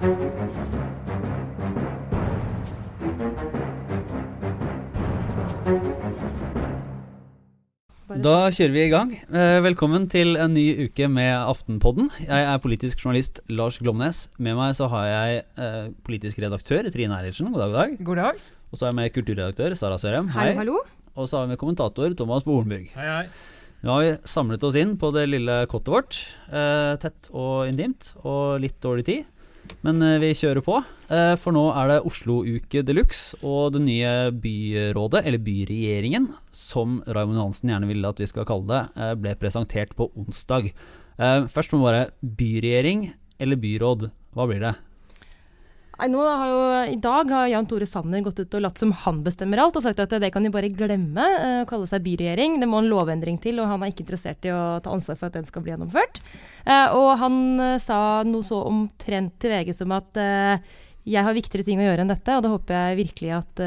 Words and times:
Da 0.00 0.06
kjører 8.48 8.72
vi 8.72 8.80
i 8.80 8.88
gang. 8.88 9.12
Eh, 9.28 9.58
velkommen 9.60 10.06
til 10.08 10.38
en 10.40 10.54
ny 10.56 10.86
uke 10.86 11.04
med 11.04 11.28
Aftenpodden. 11.36 12.08
Jeg 12.24 12.32
er 12.32 12.62
politisk 12.64 13.04
journalist 13.04 13.42
Lars 13.52 13.76
Glomnes. 13.76 14.30
Med 14.40 14.56
meg 14.56 14.72
så 14.78 14.88
har 14.88 15.04
jeg 15.04 15.42
eh, 15.60 15.92
politisk 16.08 16.40
redaktør 16.40 16.88
Trine 16.88 17.18
Eilertsen. 17.20 17.52
God 17.52 17.60
dag, 17.60 17.68
god 17.68 17.76
dag. 17.76 17.92
God 18.08 18.20
dag. 18.22 18.40
Og 18.72 18.80
så 18.80 18.86
er 18.86 18.94
jeg 18.94 19.00
med 19.02 19.12
kulturredaktør 19.18 19.76
Sara 19.76 19.98
Sørem. 20.00 20.32
Hei. 20.32 20.54
hallo. 20.56 20.80
Og 21.12 21.28
så 21.28 21.36
har 21.36 21.44
vi 21.44 21.52
med 21.52 21.60
kommentator 21.60 22.16
Thomas 22.16 22.48
Bornburg. 22.48 22.88
Hei, 22.96 23.04
hei. 23.04 23.26
Nå 23.84 23.98
har 23.98 24.06
vi 24.06 24.16
samlet 24.28 24.64
oss 24.64 24.80
inn 24.80 24.96
på 24.96 25.12
det 25.12 25.26
lille 25.28 25.66
kottet 25.68 25.92
vårt. 25.92 26.22
Eh, 26.48 26.96
tett 27.04 27.28
og 27.36 27.68
intimt, 27.68 28.14
og 28.24 28.64
litt 28.64 28.80
dårlig 28.80 29.04
tid. 29.10 29.28
Men 29.86 30.02
eh, 30.04 30.18
vi 30.22 30.32
kjører 30.36 30.64
på, 30.64 30.80
eh, 31.12 31.34
for 31.40 31.54
nå 31.56 31.64
er 31.72 31.90
det 31.90 31.98
Oslo-uke 32.08 32.82
de 32.86 32.96
luxe 32.96 33.38
og 33.46 33.74
det 33.76 33.82
nye 33.86 34.12
byrådet, 34.34 35.24
eller 35.24 35.42
byregjeringen, 35.46 36.30
som 36.52 37.00
Raymond 37.06 37.40
Johansen 37.40 37.72
gjerne 37.72 37.90
vil 37.90 38.08
at 38.08 38.20
vi 38.20 38.28
skal 38.30 38.48
kalle 38.48 38.68
det, 38.70 38.82
eh, 39.00 39.14
ble 39.20 39.34
presentert 39.40 39.94
på 39.98 40.10
onsdag. 40.18 40.72
Først 41.20 41.74
må 41.74 41.82
vi 41.82 41.84
bare 41.84 42.04
byregjering 42.24 43.02
eller 43.44 43.58
byråd, 43.60 44.06
hva 44.32 44.46
blir 44.48 44.62
det? 44.62 44.70
Nå 46.08 46.20
har 46.24 46.48
jo, 46.48 46.60
I 46.94 46.96
dag 47.00 47.30
har 47.34 47.48
Jan 47.50 47.66
Tore 47.68 47.86
Sanner 47.88 48.22
gått 48.24 48.40
ut 48.40 48.54
og 48.56 48.62
latt 48.64 48.80
som 48.80 48.92
han 49.02 49.20
bestemmer 49.26 49.60
alt, 49.60 49.76
og 49.76 49.84
sagt 49.84 50.00
at 50.00 50.14
det 50.22 50.30
kan 50.32 50.44
de 50.46 50.52
bare 50.52 50.70
glemme 50.72 51.26
eh, 51.36 51.56
å 51.64 51.68
kalle 51.68 51.88
seg 51.90 52.04
byregjering. 52.06 52.56
Det 52.62 52.68
må 52.70 52.80
en 52.80 52.88
lovendring 52.88 53.40
til, 53.42 53.60
og 53.60 53.68
han 53.68 53.84
er 53.84 53.92
ikke 53.92 54.06
interessert 54.06 54.48
i 54.48 54.54
å 54.54 54.78
ta 54.84 54.94
ansvar 54.94 55.18
for 55.20 55.28
at 55.28 55.36
den 55.36 55.48
skal 55.48 55.64
bli 55.64 55.74
gjennomført. 55.74 56.22
Eh, 56.64 56.96
og 56.96 57.10
han 57.20 57.36
eh, 57.60 57.76
sa 57.82 58.00
noe 58.28 58.46
så 58.46 58.62
omtrent 58.70 59.36
til 59.42 59.52
VG 59.52 59.74
som 59.76 59.92
at 59.96 60.20
jeg 61.10 61.24
har 61.24 61.36
viktigere 61.36 61.66
ting 61.66 61.80
å 61.80 61.86
gjøre 61.86 62.04
enn 62.04 62.12
dette, 62.12 62.36
og 62.36 62.44
det 62.44 62.52
håper 62.52 62.76
jeg 62.76 62.98
virkelig 63.00 63.30
at 63.38 63.62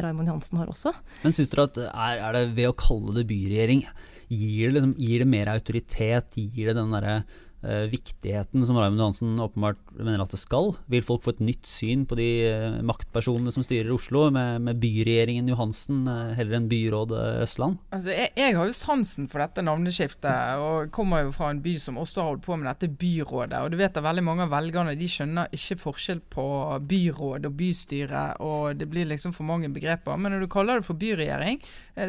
Raymond 0.00 0.30
Johansen 0.30 0.60
har 0.60 0.70
også. 0.72 0.94
Men 1.22 1.36
syns 1.36 1.52
dere 1.52 1.66
at 1.68 1.76
er, 1.84 2.22
er, 2.24 2.38
det 2.38 2.56
ved 2.56 2.70
å 2.70 2.76
kalle 2.76 3.14
det 3.18 3.28
byregjering, 3.28 3.84
gir 4.30 4.70
det, 4.70 4.78
liksom, 4.78 4.96
gir 4.98 5.22
det 5.22 5.28
mer 5.28 5.52
autoritet? 5.52 6.40
Gir 6.40 6.70
det 6.70 6.78
den 6.80 6.96
derre 6.96 7.20
uh, 7.64 7.86
viktigheten 7.90 8.64
som 8.66 8.78
Raymond 8.78 9.00
Johansen 9.00 9.40
åpenbart 9.40 9.78
mener 9.96 10.22
at 10.22 10.32
det 10.32 10.40
skal? 10.40 10.72
Vil 10.90 11.04
folk 11.06 11.24
få 11.24 11.34
et 11.34 11.42
nytt 11.44 11.68
syn 11.68 12.06
på 12.08 12.18
de 12.18 12.28
uh, 12.48 12.78
maktpersonene 12.86 13.52
som 13.54 13.64
styrer 13.66 13.92
Oslo, 13.94 14.26
med, 14.34 14.62
med 14.66 14.80
byregjeringen 14.82 15.50
Johansen 15.50 16.02
uh, 16.08 16.32
heller 16.38 16.58
enn 16.58 16.68
byrådet 16.70 17.22
Østland? 17.44 17.80
Altså, 17.94 18.12
jeg, 18.14 18.32
jeg, 18.38 18.56
har 18.58 18.70
jo 18.70 18.76
sansen 18.76 19.28
for 19.30 19.44
dette 19.44 19.64
navneskiftet, 19.66 20.60
og 20.60 20.90
kommer 20.94 21.26
jo 21.26 21.34
fra 21.36 21.52
en 21.54 21.62
by 21.64 21.76
som 21.82 22.00
også 22.00 22.22
har 22.24 22.32
holdt 22.32 22.46
på 22.48 22.58
med 22.60 22.70
dette 22.70 22.90
byrådet. 23.00 23.62
Og 23.62 23.72
du 23.72 23.78
vet 23.80 23.96
at 23.96 24.06
veldig 24.06 24.26
mange 24.26 24.46
av 24.46 24.54
velgerne 24.54 24.96
de 24.98 25.10
skjønner 25.10 25.56
ikke 25.56 25.80
forskjell 25.84 26.22
på 26.32 26.46
byråd 26.90 27.48
og 27.48 27.56
bystyre, 27.60 28.26
og 28.44 28.80
det 28.80 28.88
blir 28.90 29.08
liksom 29.10 29.34
for 29.36 29.48
mange 29.48 29.72
begreper. 29.72 30.18
Men 30.20 30.34
når 30.34 30.44
du 30.46 30.52
kaller 30.52 30.80
det 30.80 30.88
for 30.88 31.00
byregjering, 31.00 31.60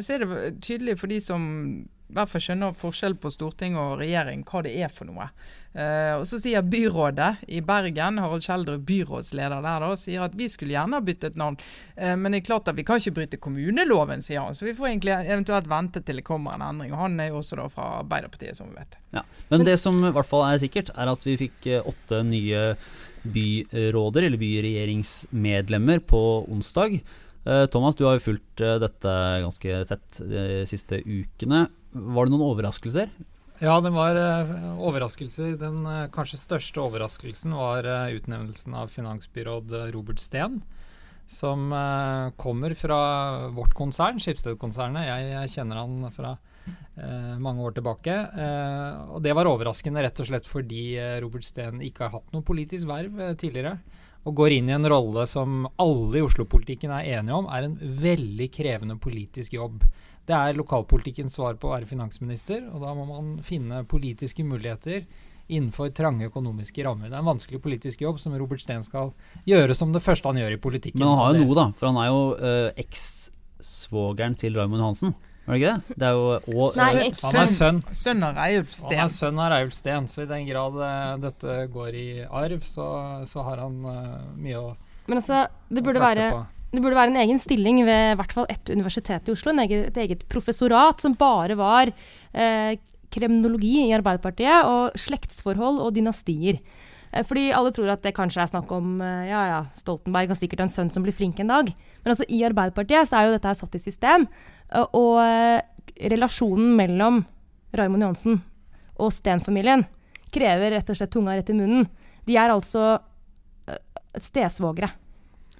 så 0.01 0.15
er 0.15 0.23
det 0.23 0.53
tydelig 0.63 0.97
for 1.01 1.11
de 1.11 1.19
som 1.23 1.41
hvert 2.15 2.31
fall 2.31 2.43
skjønner 2.43 2.77
forskjell 2.77 3.15
på 3.21 3.31
storting 3.33 3.77
og 3.79 3.99
regjering, 4.01 4.43
hva 4.47 4.61
det 4.65 4.73
er 4.83 4.91
for 4.93 5.09
noe. 5.09 5.27
Eh, 5.71 6.13
og 6.19 6.25
Så 6.27 6.39
sier 6.43 6.65
byrådet 6.67 7.45
i 7.47 7.61
Bergen, 7.63 8.19
Harald 8.19 8.43
Kjeldrup, 8.43 8.83
byrådsleder 8.87 9.63
der, 9.63 9.85
da, 9.85 9.91
sier 9.99 10.25
at 10.25 10.35
vi 10.37 10.49
skulle 10.51 10.75
gjerne 10.75 10.99
ha 10.99 11.05
byttet 11.07 11.39
navn. 11.39 11.57
Eh, 11.95 12.15
men 12.19 12.33
det 12.35 12.41
er 12.41 12.49
klart 12.49 12.71
at 12.71 12.77
vi 12.77 12.85
kan 12.87 12.99
ikke 12.99 13.15
bryte 13.21 13.39
kommuneloven, 13.41 14.23
sier 14.25 14.43
han. 14.43 14.57
Så 14.57 14.67
vi 14.67 14.75
får 14.77 14.91
egentlig 14.91 15.15
eventuelt 15.21 15.69
vente 15.71 16.03
til 16.03 16.19
det 16.19 16.27
kommer 16.27 16.57
en 16.57 16.67
endring. 16.67 16.91
Og 16.95 17.05
han 17.05 17.19
er 17.19 17.31
jo 17.31 17.39
også 17.39 17.61
da 17.61 17.69
fra 17.71 17.87
Arbeiderpartiet, 18.01 18.59
som 18.59 18.71
vi 18.71 18.81
vet. 18.81 18.99
Ja, 19.15 19.23
Men 19.49 19.65
det 19.67 19.79
som 19.79 19.97
i 19.97 20.11
hvert 20.11 20.27
fall 20.27 20.47
er 20.49 20.61
sikkert, 20.61 20.91
er 20.95 21.11
at 21.11 21.25
vi 21.27 21.39
fikk 21.39 21.71
åtte 21.81 22.23
nye 22.27 22.75
byråder, 23.21 24.25
eller 24.25 24.39
byregjeringsmedlemmer, 24.41 26.01
på 26.09 26.21
onsdag. 26.49 27.01
Thomas, 27.43 27.95
du 27.97 28.05
har 28.05 28.19
jo 28.19 28.25
fulgt 28.27 28.61
dette 28.61 29.11
ganske 29.41 29.77
tett 29.89 30.17
de 30.29 30.65
siste 30.69 30.99
ukene. 31.01 31.63
Var 31.91 32.27
det 32.27 32.33
noen 32.33 32.45
overraskelser? 32.51 33.09
Ja, 33.61 33.79
det 33.81 33.91
var 33.93 34.17
uh, 34.17 34.77
overraskelser. 34.85 35.55
Den 35.57 35.81
kanskje 36.13 36.37
største 36.41 36.83
overraskelsen 36.83 37.55
var 37.57 37.85
utnevnelsen 38.13 38.77
av 38.77 38.93
finansbyråd 38.93 39.73
Robert 39.95 40.21
Steen. 40.21 40.61
Som 41.29 41.69
kommer 42.35 42.73
fra 42.75 43.01
vårt 43.55 43.73
konsern, 43.77 44.17
Skipsted-konsernet. 44.19 45.05
Jeg, 45.07 45.51
kjenner 45.53 45.79
han 45.79 46.09
fra 46.11 46.33
mange 47.39 47.63
år 47.63 47.77
tilbake. 47.77 48.15
og 49.13 49.21
det 49.23 49.31
var 49.37 49.47
overraskende 49.47 50.03
rett 50.03 50.19
og 50.19 50.27
slett 50.27 50.49
fordi 50.49 50.97
Robert 51.23 51.47
Steen 51.47 51.79
ikke 51.85 52.03
har 52.03 52.17
hatt 52.17 52.35
noe 52.35 52.43
politisk 52.43 52.89
verv 52.89 53.21
tidligere. 53.39 53.77
Og 54.29 54.35
går 54.37 54.57
inn 54.59 54.69
i 54.69 54.75
en 54.75 54.85
rolle 54.85 55.25
som 55.29 55.65
alle 55.81 56.19
i 56.19 56.23
Oslo-politikken 56.25 56.93
er 56.93 57.09
enige 57.17 57.37
om 57.39 57.49
er 57.49 57.65
en 57.65 57.77
veldig 57.79 58.47
krevende 58.53 58.97
politisk 59.01 59.55
jobb. 59.57 59.81
Det 60.29 60.37
er 60.37 60.59
lokalpolitikkens 60.59 61.39
svar 61.39 61.57
på 61.57 61.69
å 61.69 61.73
være 61.73 61.89
finansminister, 61.89 62.61
og 62.69 62.83
da 62.85 62.93
må 62.93 63.07
man 63.09 63.31
finne 63.45 63.81
politiske 63.89 64.45
muligheter 64.45 65.07
innenfor 65.51 65.89
trange 65.97 66.29
økonomiske 66.29 66.85
rammer. 66.85 67.09
Det 67.09 67.17
er 67.17 67.23
en 67.23 67.31
vanskelig 67.31 67.59
politisk 67.63 68.05
jobb 68.05 68.21
som 68.21 68.35
Robert 68.37 68.61
Steen 68.63 68.85
skal 68.85 69.11
gjøre 69.49 69.75
som 69.75 69.91
det 69.91 70.03
første 70.05 70.29
han 70.29 70.39
gjør 70.39 70.55
i 70.55 70.61
politikken. 70.61 71.01
Men 71.01 71.11
han 71.11 71.23
har 71.23 71.35
jo 71.35 71.47
noe, 71.47 71.57
da, 71.57 71.65
for 71.79 71.89
han 71.89 71.99
er 71.99 72.11
jo 72.11 72.21
eh, 72.37 72.85
eks-svogeren 72.85 74.37
til 74.39 74.55
Raymond 74.59 74.85
Hansen. 74.85 75.17
Er 75.51 75.57
det 75.57 75.59
ikke 75.59 75.71
det? 75.71 75.95
det 75.99 76.07
er 76.07 76.15
jo, 76.15 76.27
og, 76.55 76.77
Nei, 76.79 76.91
han 77.11 77.37
er 77.41 77.49
sønn. 77.51 77.81
Sønn 77.91 78.23
av 78.23 78.37
Reiulf 78.39 78.71
Steen. 78.71 79.01
Han 79.01 79.09
er 79.09 79.11
sønn 79.11 79.41
av 79.41 79.49
Reiulf 79.51 79.75
Steen, 79.75 80.07
så 80.07 80.23
i 80.23 80.29
den 80.29 80.45
grad 80.47 80.77
uh, 80.79 81.17
dette 81.19 81.57
går 81.73 81.97
i 81.99 82.07
arv, 82.23 82.63
så, 82.63 82.87
så 83.27 83.43
har 83.49 83.59
han 83.65 83.75
uh, 83.83 84.31
mye 84.39 84.61
å 84.61 84.71
Men 85.11 85.19
altså, 85.19 85.43
det 85.67 85.83
burde 85.83 85.99
være 85.99 86.29
på. 86.31 86.41
Det 86.71 86.79
burde 86.79 86.95
være 86.95 87.11
en 87.11 87.19
egen 87.25 87.39
stilling 87.43 87.81
ved 87.83 88.15
hvert 88.15 88.31
fall 88.31 88.47
ett 88.47 88.71
universitet 88.71 89.27
i 89.27 89.33
Oslo. 89.33 89.51
Eget, 89.59 89.89
et 89.89 89.97
eget 90.05 90.23
professorat 90.31 91.03
som 91.03 91.17
bare 91.19 91.57
var 91.59 91.91
eh, 91.91 92.77
kremnologi 93.11 93.89
i 93.89 93.95
Arbeiderpartiet, 93.97 94.69
og 94.71 94.95
slektsforhold 94.95 95.81
og 95.83 95.91
dynastier. 95.97 96.61
Eh, 97.11 97.25
fordi 97.27 97.49
alle 97.55 97.73
tror 97.75 97.91
at 97.93 98.03
det 98.05 98.15
kanskje 98.17 98.43
er 98.43 98.51
snakk 98.51 98.71
om 98.75 99.01
eh, 99.03 99.27
ja 99.29 99.41
ja, 99.49 99.59
Stoltenberg 99.77 100.31
har 100.31 100.39
sikkert 100.39 100.65
en 100.65 100.71
sønn 100.71 100.91
som 100.93 101.05
blir 101.05 101.15
flink 101.15 101.39
en 101.43 101.51
dag. 101.51 101.71
Men 102.03 102.13
altså 102.13 102.27
i 102.27 102.43
Arbeiderpartiet 102.47 103.09
så 103.09 103.19
er 103.19 103.27
jo 103.27 103.35
dette 103.35 103.51
her 103.51 103.59
satt 103.59 103.77
i 103.77 103.83
system. 103.83 104.27
Og, 104.79 104.95
og 104.97 105.15
eh, 105.25 105.59
relasjonen 106.11 106.75
mellom 106.79 107.23
Raymond 107.75 108.05
Johansen 108.05 108.41
og 109.01 109.11
Steen-familien 109.15 109.85
krever 110.31 110.75
rett 110.75 110.89
og 110.91 110.97
slett 110.97 111.11
tunga 111.13 111.35
rett 111.35 111.51
i 111.51 111.57
munnen. 111.57 111.87
De 112.27 112.37
er 112.39 112.53
altså 112.53 112.95
eh, 113.67 113.81
stesvogere. 114.19 114.91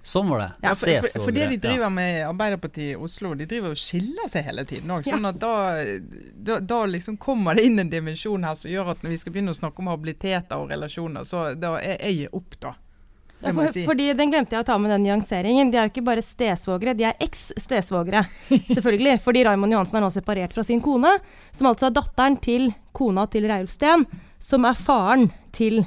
Sånn 0.02 0.30
var 0.32 0.40
det. 0.42 0.50
Ja, 0.66 0.74
for, 0.74 0.90
for, 1.04 1.26
for, 1.28 1.36
det 1.36 1.48
de 1.52 1.58
driver 1.62 1.92
med 1.94 2.24
Arbeiderpartiet 2.26 2.96
i 2.96 2.98
Oslo, 2.98 3.36
de 3.38 3.46
driver 3.50 3.76
og 3.76 3.78
skiller 3.78 4.30
seg 4.32 4.48
hele 4.48 4.66
tiden 4.66 4.90
òg. 4.96 5.06
Sånn 5.06 5.28
at 5.30 5.38
da, 5.42 5.56
da, 6.34 6.58
da, 6.58 6.80
liksom 6.90 7.20
kommer 7.22 7.58
det 7.58 7.68
inn 7.70 7.78
en 7.84 7.92
dimensjon 7.92 8.48
her 8.48 8.58
som 8.58 8.72
gjør 8.72 8.96
at 8.96 9.04
når 9.06 9.14
vi 9.14 9.20
skal 9.22 9.36
begynne 9.36 9.54
å 9.54 9.60
snakke 9.60 9.84
om 9.84 9.92
habiliteter 9.92 10.58
og 10.58 10.74
relasjoner, 10.74 11.28
så 11.28 11.52
da 11.54 11.76
er 11.78 12.02
jeg 12.10 12.32
opp, 12.34 12.58
da. 12.64 12.74
Ja, 13.42 13.54
for, 13.58 13.70
si. 13.74 13.84
fordi 13.86 14.12
Den 14.14 14.30
glemte 14.30 14.54
jeg 14.54 14.62
å 14.62 14.68
ta 14.68 14.78
med 14.78 14.92
den 14.94 15.06
nyanseringen. 15.08 15.72
De 15.74 15.80
er 15.80 15.88
jo 15.88 15.94
ikke 15.96 16.06
bare 16.06 16.24
stesvogere, 16.26 16.94
de 16.98 17.08
er 17.10 17.22
eks-stesvogere. 17.26 18.24
Selvfølgelig. 18.50 19.18
Fordi 19.26 19.46
Raymond 19.48 19.74
Johansen 19.74 19.98
er 19.98 20.06
nå 20.06 20.12
separert 20.14 20.54
fra 20.54 20.66
sin 20.66 20.82
kone, 20.86 21.16
som 21.50 21.70
altså 21.72 21.90
er 21.90 21.96
datteren 21.98 22.38
til 22.42 22.70
kona 22.98 23.26
til 23.34 23.50
Reiulf 23.50 23.74
Steen, 23.74 24.06
som 24.42 24.66
er 24.70 24.78
faren 24.78 25.32
til 25.58 25.82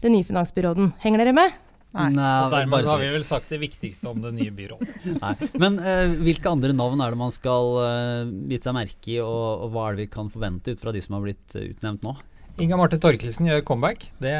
den 0.00 0.16
nye 0.16 0.24
finansbyråden. 0.24 0.94
Henger 1.04 1.26
dere 1.26 1.36
med? 1.36 1.58
Nei. 1.96 2.08
Nei 2.12 2.32
og 2.44 2.52
dermed 2.52 2.84
har 2.84 3.00
vi 3.00 3.08
vel 3.14 3.24
sagt 3.24 3.48
det 3.52 3.60
viktigste 3.62 4.10
om 4.10 4.20
det 4.20 4.34
nye 4.36 4.52
byrådet. 4.52 4.88
Men 5.62 5.78
uh, 5.80 6.16
hvilke 6.20 6.50
andre 6.50 6.74
navn 6.76 7.00
er 7.00 7.14
det 7.14 7.20
man 7.20 7.32
skal 7.32 7.70
uh, 7.80 8.32
bite 8.50 8.68
seg 8.68 8.76
merke 8.76 9.14
i, 9.14 9.16
og, 9.24 9.64
og, 9.64 9.70
hva 9.72 9.86
er 9.86 9.96
det 9.96 10.04
vi 10.04 10.10
kan 10.18 10.28
forvente 10.32 10.74
ut 10.74 10.84
fra 10.84 10.92
de 10.92 11.02
som 11.04 11.16
har 11.16 11.24
blitt 11.24 11.56
uh, 11.56 11.64
utnevnt 11.64 12.04
nå? 12.04 12.14
Inga 12.60 12.76
Marte 12.76 12.98
Torkelsen 13.00 13.48
gjør 13.48 13.62
comeback. 13.64 14.08
Det, 14.20 14.34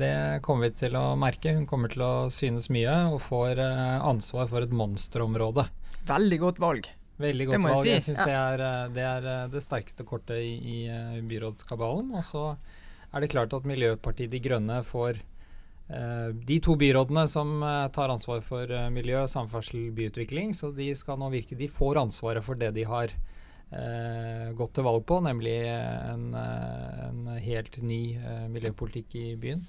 det, 0.00 0.12
kommer 0.42 0.70
vi 0.70 0.78
til 0.82 0.96
å 0.96 1.04
merke. 1.20 1.52
Hun 1.52 1.68
kommer 1.68 1.92
til 1.92 2.02
å 2.06 2.12
synes 2.32 2.70
mye 2.72 2.94
og 3.12 3.18
får 3.20 3.60
ansvar 3.60 4.48
for 4.48 4.64
et 4.64 4.72
monsterområde. 4.72 5.66
Veldig 6.08 6.38
godt 6.40 6.62
valg. 6.64 6.88
Veldig 7.20 7.50
godt 7.50 7.66
valg. 7.66 7.82
Jeg, 7.84 7.84
si. 7.84 7.92
jeg 7.92 8.06
syns 8.06 8.22
ja. 8.24 8.46
det, 8.56 8.70
det, 8.96 9.04
er 9.04 9.52
det 9.52 9.62
sterkeste 9.62 10.06
kortet 10.08 10.40
i, 10.40 10.86
i 10.88 11.20
byrådskabalen. 11.28 12.08
Og 12.16 12.24
så 12.24 12.46
er 13.12 13.20
det 13.20 13.30
klart 13.36 13.52
at 13.52 13.68
Miljøpartiet 13.68 14.32
De 14.32 14.40
Grønne 14.40 14.80
får 14.88 15.20
Eh, 15.20 15.31
de 16.32 16.60
to 16.62 16.76
byrådene 16.78 17.26
som 17.28 17.62
eh, 17.62 17.88
tar 17.92 18.12
ansvar 18.12 18.40
for 18.46 18.70
eh, 18.70 18.88
miljø, 18.90 19.26
samferdsel, 19.28 19.90
byutvikling, 19.96 20.54
så 20.54 20.70
de 20.72 20.92
skal 20.96 21.18
nå 21.20 21.28
virke 21.32 21.58
De 21.58 21.68
får 21.68 22.00
ansvaret 22.00 22.44
for 22.44 22.58
det 22.58 22.70
de 22.76 22.86
har 22.88 23.12
eh, 23.12 24.48
gått 24.56 24.74
til 24.78 24.86
valg 24.86 25.04
på, 25.08 25.20
nemlig 25.26 25.58
en, 25.66 26.32
en 26.38 27.30
helt 27.36 27.78
ny 27.82 28.02
eh, 28.16 28.48
miljøpolitikk 28.52 29.18
i 29.20 29.26
byen. 29.42 29.66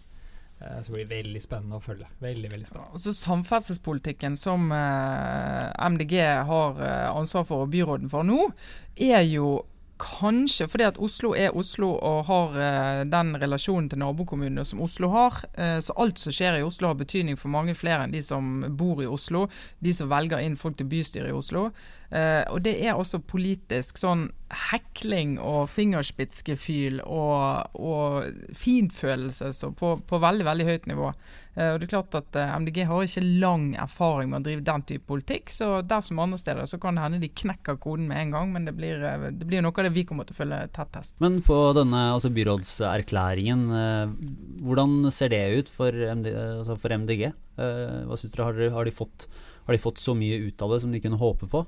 Eh, 0.61 0.79
så 0.85 0.93
blir 0.93 1.03
det 1.03 1.17
veldig 1.17 1.43
spennende 1.43 1.81
å 1.81 1.83
følge. 1.83 2.07
Veldig, 2.23 2.53
veldig 2.55 2.69
spennende. 2.69 3.03
Så 3.03 3.15
Samferdselspolitikken 3.17 4.39
som 4.39 4.71
MDG 4.71 6.17
har 6.47 6.81
ansvar 7.09 7.49
for, 7.49 7.65
og 7.65 7.73
byråden 7.73 8.11
for 8.13 8.27
nå, 8.27 8.47
er 8.95 9.25
jo 9.27 9.57
kanskje 10.03 10.67
fordi 10.67 10.85
at 10.87 10.99
Oslo 11.01 11.31
er 11.37 11.55
Oslo 11.57 11.93
og 11.95 12.25
har 12.27 12.57
uh, 12.57 13.01
den 13.07 13.33
relasjonen 13.39 13.89
til 13.91 14.01
nabokommunene 14.03 14.65
som 14.67 14.83
Oslo 14.83 15.09
har. 15.13 15.39
Uh, 15.57 15.79
så 15.83 15.95
alt 15.99 16.21
som 16.21 16.35
skjer 16.35 16.59
i 16.59 16.65
Oslo 16.65 16.91
har 16.91 16.99
betydning 16.99 17.39
for 17.39 17.53
mange 17.53 17.75
flere 17.77 18.03
enn 18.03 18.13
de 18.13 18.21
som 18.25 18.65
bor 18.77 19.01
i 19.03 19.09
Oslo. 19.09 19.47
De 19.83 19.93
som 19.95 20.11
velger 20.11 20.43
inn 20.43 20.59
folk 20.59 20.77
til 20.79 20.89
bystyret 20.91 21.31
i 21.31 21.37
Oslo. 21.37 21.69
Uh, 22.13 22.43
og 22.51 22.63
det 22.67 22.75
er 22.83 22.99
også 22.99 23.23
politisk 23.25 24.01
sånn 24.01 24.27
hekling 24.69 25.37
og 25.41 25.65
fingerspitzgefühl 25.73 26.99
og, 27.05 27.73
og 27.73 28.53
finfølelse 28.57 29.71
på, 29.79 29.95
på, 30.05 30.19
veldig 30.21 30.45
veldig 30.45 30.67
høyt 30.67 30.91
nivå. 30.91 31.09
Uh, 31.53 31.73
og 31.73 31.79
det 31.79 31.85
er 31.85 31.91
klart 31.91 32.15
at 32.17 32.37
uh, 32.39 32.53
MDG 32.63 32.79
har 32.89 33.05
ikke 33.05 33.23
lang 33.41 33.67
erfaring 33.77 34.31
med 34.31 34.41
å 34.41 34.45
drive 34.47 34.65
den 34.65 34.85
type 34.89 35.05
politikk, 35.09 35.51
så 35.53 35.69
der 35.85 36.01
som 36.05 36.21
andre 36.23 36.39
steder 36.41 36.69
så 36.69 36.79
kan 36.81 36.97
det 36.97 37.03
hende 37.05 37.21
de 37.21 37.29
knekker 37.29 37.77
koden 37.83 38.07
med 38.09 38.21
en 38.21 38.33
gang, 38.33 38.49
men 38.55 38.65
det 38.65 38.73
blir, 38.77 39.03
uh, 39.03 39.29
det 39.29 39.49
blir 39.49 39.61
noe 39.65 39.75
av 39.75 39.87
det 39.87 39.93
vi 39.93 40.05
kommer 40.09 40.25
til 40.25 40.37
å 40.37 40.41
følge 40.41 40.63
tettest. 40.73 41.15
Men 41.23 41.41
på 41.45 41.59
denne 41.77 42.07
altså 42.15 42.33
byrådserklæringen, 42.33 43.67
hvordan 44.63 45.11
ser 45.13 45.33
det 45.33 45.43
ut 45.59 45.71
for, 45.71 45.93
MD, 45.93 46.31
altså 46.33 46.77
for 46.79 46.95
MDG? 46.95 47.29
hva 47.53 48.15
synes 48.17 48.33
dere, 48.33 48.47
har, 48.47 48.59
har, 48.73 48.87
de 48.87 48.91
fått, 48.97 49.27
har 49.67 49.75
de 49.75 49.81
fått 49.81 49.99
så 50.01 50.15
mye 50.17 50.39
ut 50.47 50.61
av 50.65 50.73
det 50.73 50.79
som 50.81 50.93
de 50.93 51.01
kunne 51.03 51.19
håpe 51.21 51.45
på? 51.51 51.61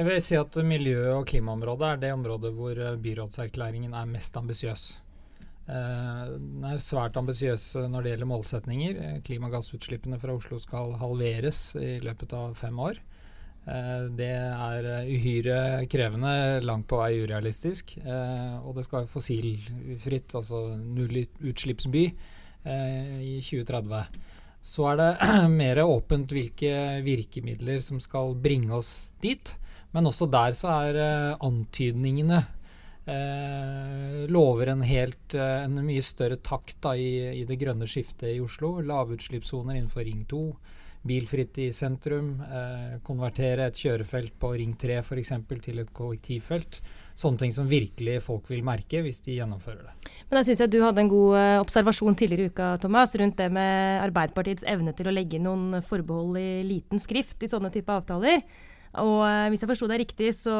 Jeg 0.00 0.06
vil 0.06 0.20
si 0.22 0.36
at 0.38 0.54
miljø- 0.64 1.16
og 1.18 1.26
klimaområdet 1.28 1.88
er 1.88 1.98
det 2.00 2.12
området 2.14 2.52
hvor 2.56 2.78
eh, 2.78 2.98
byrådserklæringen 3.04 3.92
er 3.92 4.06
mest 4.08 4.36
ambisiøs. 4.38 4.84
Eh, 5.70 6.30
den 6.34 6.64
er 6.66 6.82
svært 6.82 7.18
ambisiøs 7.20 7.66
når 7.90 8.02
det 8.02 8.14
gjelder 8.14 8.30
målsetninger. 8.30 9.00
Eh, 9.04 9.20
klimagassutslippene 9.26 10.18
fra 10.22 10.34
Oslo 10.34 10.58
skal 10.62 10.96
halveres 10.98 11.60
i 11.78 11.98
løpet 12.02 12.34
av 12.36 12.58
fem 12.58 12.84
år. 12.90 13.02
Det 13.60 14.26
er 14.26 14.86
uhyre 15.04 15.84
krevende, 15.92 16.30
langt 16.64 16.86
på 16.88 16.96
vei 16.96 17.20
urealistisk. 17.20 17.92
Og 18.00 18.70
det 18.74 18.86
skal 18.86 19.02
være 19.02 19.10
fossilfritt, 19.12 20.32
altså 20.34 20.62
nullutslippsby, 20.80 22.04
i 22.64 23.34
2030. 23.44 24.16
Så 24.64 24.88
er 24.90 24.98
det 24.98 25.10
mer 25.60 25.82
åpent 25.84 26.32
hvilke 26.34 26.72
virkemidler 27.04 27.84
som 27.84 28.00
skal 28.02 28.32
bringe 28.42 28.72
oss 28.80 29.12
dit. 29.22 29.52
Men 29.92 30.08
også 30.08 30.26
der 30.32 30.56
så 30.56 30.72
er 30.88 31.36
antydningene 31.36 32.40
uh, 33.10 34.26
lover 34.30 34.72
en 34.72 34.84
helt 34.86 35.34
uh, 35.34 35.64
en 35.64 35.80
mye 35.84 36.02
større 36.04 36.38
takt 36.44 36.78
da, 36.84 36.94
i, 36.96 37.40
i, 37.40 37.46
det 37.48 37.58
grønne 37.60 37.88
skiftet 37.90 38.30
i 38.34 38.40
Oslo. 38.42 38.78
Lavutslippssoner 38.86 39.76
innenfor 39.78 40.06
Ring 40.06 40.22
2. 40.30 40.44
Bilfritt 41.00 41.56
i 41.64 41.70
sentrum. 41.72 42.42
konvertere 43.00 43.70
et 43.70 43.78
kjørefelt 43.80 44.34
på 44.36 44.50
Ring 44.52 44.74
3 44.76 44.98
f.eks. 45.00 45.30
til 45.64 45.80
et 45.80 45.92
kollektivfelt. 45.96 46.76
Sånne 47.16 47.40
ting 47.40 47.54
som 47.56 47.70
virkelig 47.70 48.18
folk 48.26 48.50
vil 48.52 48.60
merke 48.64 49.00
hvis 49.00 49.22
de 49.24 49.38
gjennomfører 49.38 49.80
det. 49.86 50.10
Men 50.28 50.36
da 50.36 50.42
syns 50.44 50.60
jeg 50.60 50.74
du 50.74 50.76
hadde 50.84 51.00
en 51.00 51.08
god 51.08 51.38
observasjon 51.62 52.18
tidligere 52.20 52.50
i 52.50 52.52
uka 52.52 52.68
Thomas, 52.84 53.16
rundt 53.16 53.40
det 53.40 53.48
med 53.48 54.04
Arbeiderpartiets 54.04 54.68
evne 54.68 54.92
til 54.92 55.08
å 55.08 55.16
legge 55.16 55.40
inn 55.40 55.48
noen 55.48 55.80
forbehold 55.88 56.36
i 56.36 56.50
liten 56.68 57.00
skrift 57.00 57.48
i 57.48 57.48
sånne 57.48 57.72
type 57.72 57.96
avtaler. 57.96 58.44
Og 58.98 59.20
eh, 59.22 59.46
hvis 59.52 59.62
jeg 59.62 59.70
forsto 59.70 59.86
deg 59.90 60.02
riktig, 60.02 60.32
så 60.34 60.54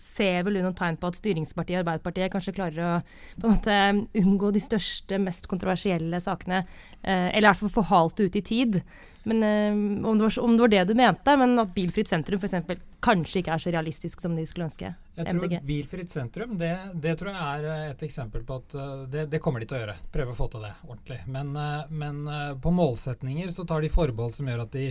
ser 0.00 0.42
vel 0.46 0.58
du 0.58 0.64
noen 0.64 0.76
tegn 0.76 0.98
på 0.98 1.10
at 1.10 1.18
styringspartiet 1.20 1.84
Arbeiderpartiet 1.84 2.32
kanskje 2.32 2.56
klarer 2.56 2.80
å 2.82 2.94
på 3.38 3.46
en 3.46 3.54
måte 3.54 3.76
unngå 4.18 4.50
de 4.56 4.62
største, 4.64 5.20
mest 5.22 5.46
kontroversielle 5.50 6.18
sakene. 6.22 6.64
Eh, 7.02 7.30
eller 7.30 7.46
i 7.46 7.48
hvert 7.52 7.62
fall 7.62 7.76
forhalt 7.78 8.18
det 8.18 8.26
ut 8.26 8.40
i 8.40 8.44
tid. 8.48 8.80
Men 9.28 9.44
eh, 9.46 9.70
om, 9.70 10.18
det 10.18 10.26
var, 10.26 10.38
om, 10.42 10.56
det 10.56 10.64
var, 10.64 10.72
det 10.72 10.82
du 10.88 10.96
mente, 10.98 11.36
men 11.38 11.62
at 11.62 11.70
bilfritt 11.76 12.10
sentrum 12.10 12.42
f.eks. 12.42 12.82
kanskje 13.06 13.44
ikke 13.44 13.54
er 13.54 13.62
så 13.62 13.74
realistisk 13.76 14.24
som 14.24 14.34
de 14.34 14.48
skulle 14.50 14.66
ønske? 14.66 14.90
Jeg 15.20 15.28
tror 15.28 15.46
MDG. 15.46 15.56
Bilfritt 15.70 16.10
sentrum, 16.10 16.58
det, 16.58 16.72
det, 16.98 17.14
tror 17.20 17.30
jeg 17.36 17.70
er 17.70 17.86
et 17.92 18.04
eksempel 18.08 18.42
på 18.48 18.58
at 18.64 18.76
det, 19.12 19.28
det, 19.30 19.42
kommer 19.44 19.62
de 19.62 19.70
til 19.70 19.78
å 19.78 19.84
gjøre. 19.84 19.96
Prøve 20.10 20.34
å 20.34 20.40
få 20.40 20.50
til 20.50 20.66
det 20.66 20.74
ordentlig. 20.88 21.22
Men, 21.30 21.54
men 21.94 22.20
på 22.64 22.74
målsetninger 22.74 23.54
så 23.54 23.68
tar 23.68 23.84
de 23.84 23.92
forbehold 23.92 24.34
som 24.34 24.50
gjør 24.50 24.66
at 24.66 24.74
de 24.74 24.90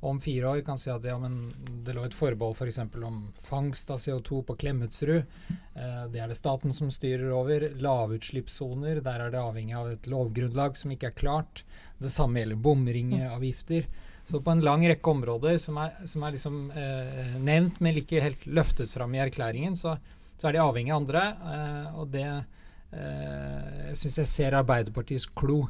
om 0.00 0.20
fire 0.20 0.48
år 0.48 0.60
kan 0.64 0.78
si 0.80 0.88
at 0.90 1.04
ja, 1.04 1.16
det 1.20 1.92
lå 1.92 2.04
et 2.06 2.16
forbehold 2.16 2.56
f.eks. 2.56 2.78
For 2.92 3.04
om 3.04 3.18
fangst 3.44 3.90
av 3.92 4.00
CO2 4.00 4.42
på 4.48 4.56
Klemetsrud. 4.62 5.18
Eh, 5.20 6.04
det 6.12 6.22
er 6.22 6.30
det 6.30 6.38
staten 6.38 6.72
som 6.76 6.88
styrer 6.92 7.28
over. 7.36 7.66
Lavutslippssoner, 7.84 9.02
der 9.04 9.26
er 9.26 9.34
det 9.34 9.42
avhengig 9.42 9.76
av 9.76 9.90
et 9.92 10.08
lovgrunnlag 10.08 10.78
som 10.80 10.94
ikke 10.94 11.10
er 11.10 11.18
klart. 11.18 11.64
Det 12.00 12.12
samme 12.12 12.40
gjelder 12.40 12.62
bomringeavgifter. 12.64 13.90
Så 14.30 14.40
på 14.40 14.54
en 14.54 14.64
lang 14.64 14.86
rekke 14.88 15.12
områder 15.12 15.58
som 15.60 15.76
er, 15.82 15.92
som 16.08 16.24
er 16.24 16.32
liksom, 16.36 16.56
eh, 16.70 17.36
nevnt, 17.42 17.80
men 17.84 18.00
ikke 18.00 18.24
helt 18.24 18.48
løftet 18.48 18.92
fram 18.92 19.14
i 19.16 19.20
erklæringen, 19.20 19.76
så, 19.76 19.98
så 20.40 20.48
er 20.48 20.56
de 20.56 20.64
avhengig 20.64 20.94
av 20.94 21.02
andre. 21.02 21.26
Eh, 21.52 22.00
og 22.00 22.08
det 22.16 22.24
eh, 22.30 23.92
syns 24.00 24.20
jeg 24.22 24.32
ser 24.32 24.56
Arbeiderpartiets 24.62 25.28
klo 25.36 25.66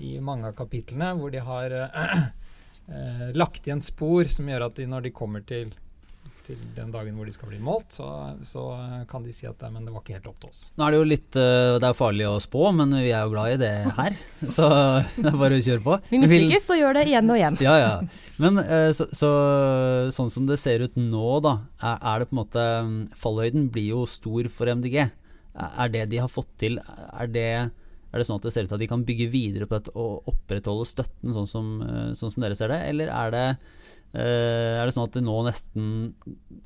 i 0.00 0.16
mange 0.20 0.48
av 0.48 0.56
kapitlene, 0.56 1.12
hvor 1.20 1.32
de 1.34 1.44
har 1.44 1.76
eh, 2.90 3.26
lagt 3.36 3.66
igjen 3.66 3.82
spor 3.84 4.28
som 4.30 4.48
gjør 4.48 4.68
at 4.68 4.78
de, 4.78 4.86
når 4.90 5.06
de 5.06 5.12
kommer 5.14 5.42
til, 5.46 5.72
til 6.46 6.60
den 6.76 6.92
dagen 6.94 7.16
hvor 7.18 7.28
de 7.28 7.34
skal 7.34 7.50
bli 7.50 7.58
målt, 7.62 7.96
så, 7.96 8.08
så 8.46 8.64
kan 9.10 9.24
de 9.26 9.34
si 9.34 9.48
at 9.48 9.62
men 9.72 9.86
det 9.86 9.94
var 9.94 10.04
ikke 10.04 10.16
helt 10.18 10.28
opp 10.30 10.38
til 10.42 10.52
oss. 10.52 10.62
Nå 10.78 10.86
er 10.86 10.94
det 10.94 11.00
jo 11.00 11.08
litt 11.10 11.38
uh, 11.40 11.76
Det 11.82 11.88
er 11.88 11.98
farlig 11.98 12.28
å 12.28 12.36
spå, 12.42 12.68
men 12.76 12.94
vi 12.94 13.10
er 13.10 13.26
jo 13.26 13.32
glad 13.34 13.56
i 13.56 13.60
det 13.64 13.72
her. 13.98 14.18
Så 14.56 14.68
det 15.22 15.32
er 15.32 15.40
bare 15.42 15.58
å 15.58 15.66
kjøre 15.68 15.84
på. 15.86 15.98
Vi 16.12 16.22
mislykkes 16.22 16.70
og 16.74 16.80
gjør 16.82 16.98
det 17.00 17.06
igjen 17.10 17.34
og 17.34 17.40
igjen. 17.40 17.60
Ja, 17.66 17.76
ja. 17.82 17.94
Men 18.42 18.60
uh, 18.60 18.90
så, 18.96 19.08
så, 19.16 19.30
sånn 20.12 20.32
som 20.32 20.46
det 20.48 20.60
ser 20.60 20.84
ut 20.84 20.98
nå, 21.00 21.28
da, 21.44 21.58
er, 21.80 21.96
er 22.00 22.22
det 22.22 22.30
på 22.30 22.36
en 22.36 22.42
måte 22.42 22.68
Fallhøyden 23.16 23.70
blir 23.72 23.94
jo 23.94 24.04
stor 24.10 24.50
for 24.52 24.68
MDG. 24.68 25.06
Er 25.56 25.90
det 25.92 26.08
de 26.12 26.20
har 26.20 26.28
fått 26.28 26.50
til, 26.60 26.76
er 26.84 27.30
det 27.32 27.50
er 28.16 28.22
det 28.22 28.28
sånn 28.28 28.40
at 28.40 28.48
det 28.48 28.54
ser 28.54 28.66
ut 28.66 28.72
til 28.72 28.78
at 28.78 28.84
de 28.84 28.90
kan 28.90 29.06
bygge 29.06 29.28
videre 29.32 29.68
på 29.68 29.78
dette 29.78 29.94
og 29.94 30.30
opprettholde 30.32 30.88
støtten 30.88 31.34
sånn 31.36 31.50
som, 31.50 31.72
eh, 31.84 32.12
sånn 32.18 32.32
som 32.32 32.44
dere 32.44 32.58
ser 32.58 32.72
det, 32.72 32.80
eller 32.90 33.12
er 33.12 33.34
det, 33.34 33.46
uh, 34.16 34.80
er 34.80 34.84
det 34.86 34.94
sånn 34.96 35.08
at 35.10 35.16
det 35.18 35.24
nå 35.26 35.38
nesten 35.44 35.88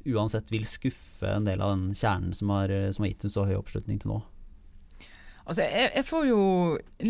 uansett 0.06 0.52
vil 0.54 0.68
skuffe 0.68 1.26
en 1.34 1.48
del 1.48 1.62
av 1.64 1.74
den 1.74 1.88
kjernen 1.96 2.36
som 2.36 2.52
har, 2.54 2.70
som 2.94 3.04
har 3.04 3.12
gitt 3.12 3.26
en 3.26 3.34
så 3.34 3.48
høy 3.48 3.56
oppslutning 3.58 3.98
til 3.98 4.14
nå? 4.14 4.20
Altså, 5.50 5.64
jeg, 5.64 5.88
jeg, 5.96 6.06
får 6.06 6.26
jo 6.28 6.42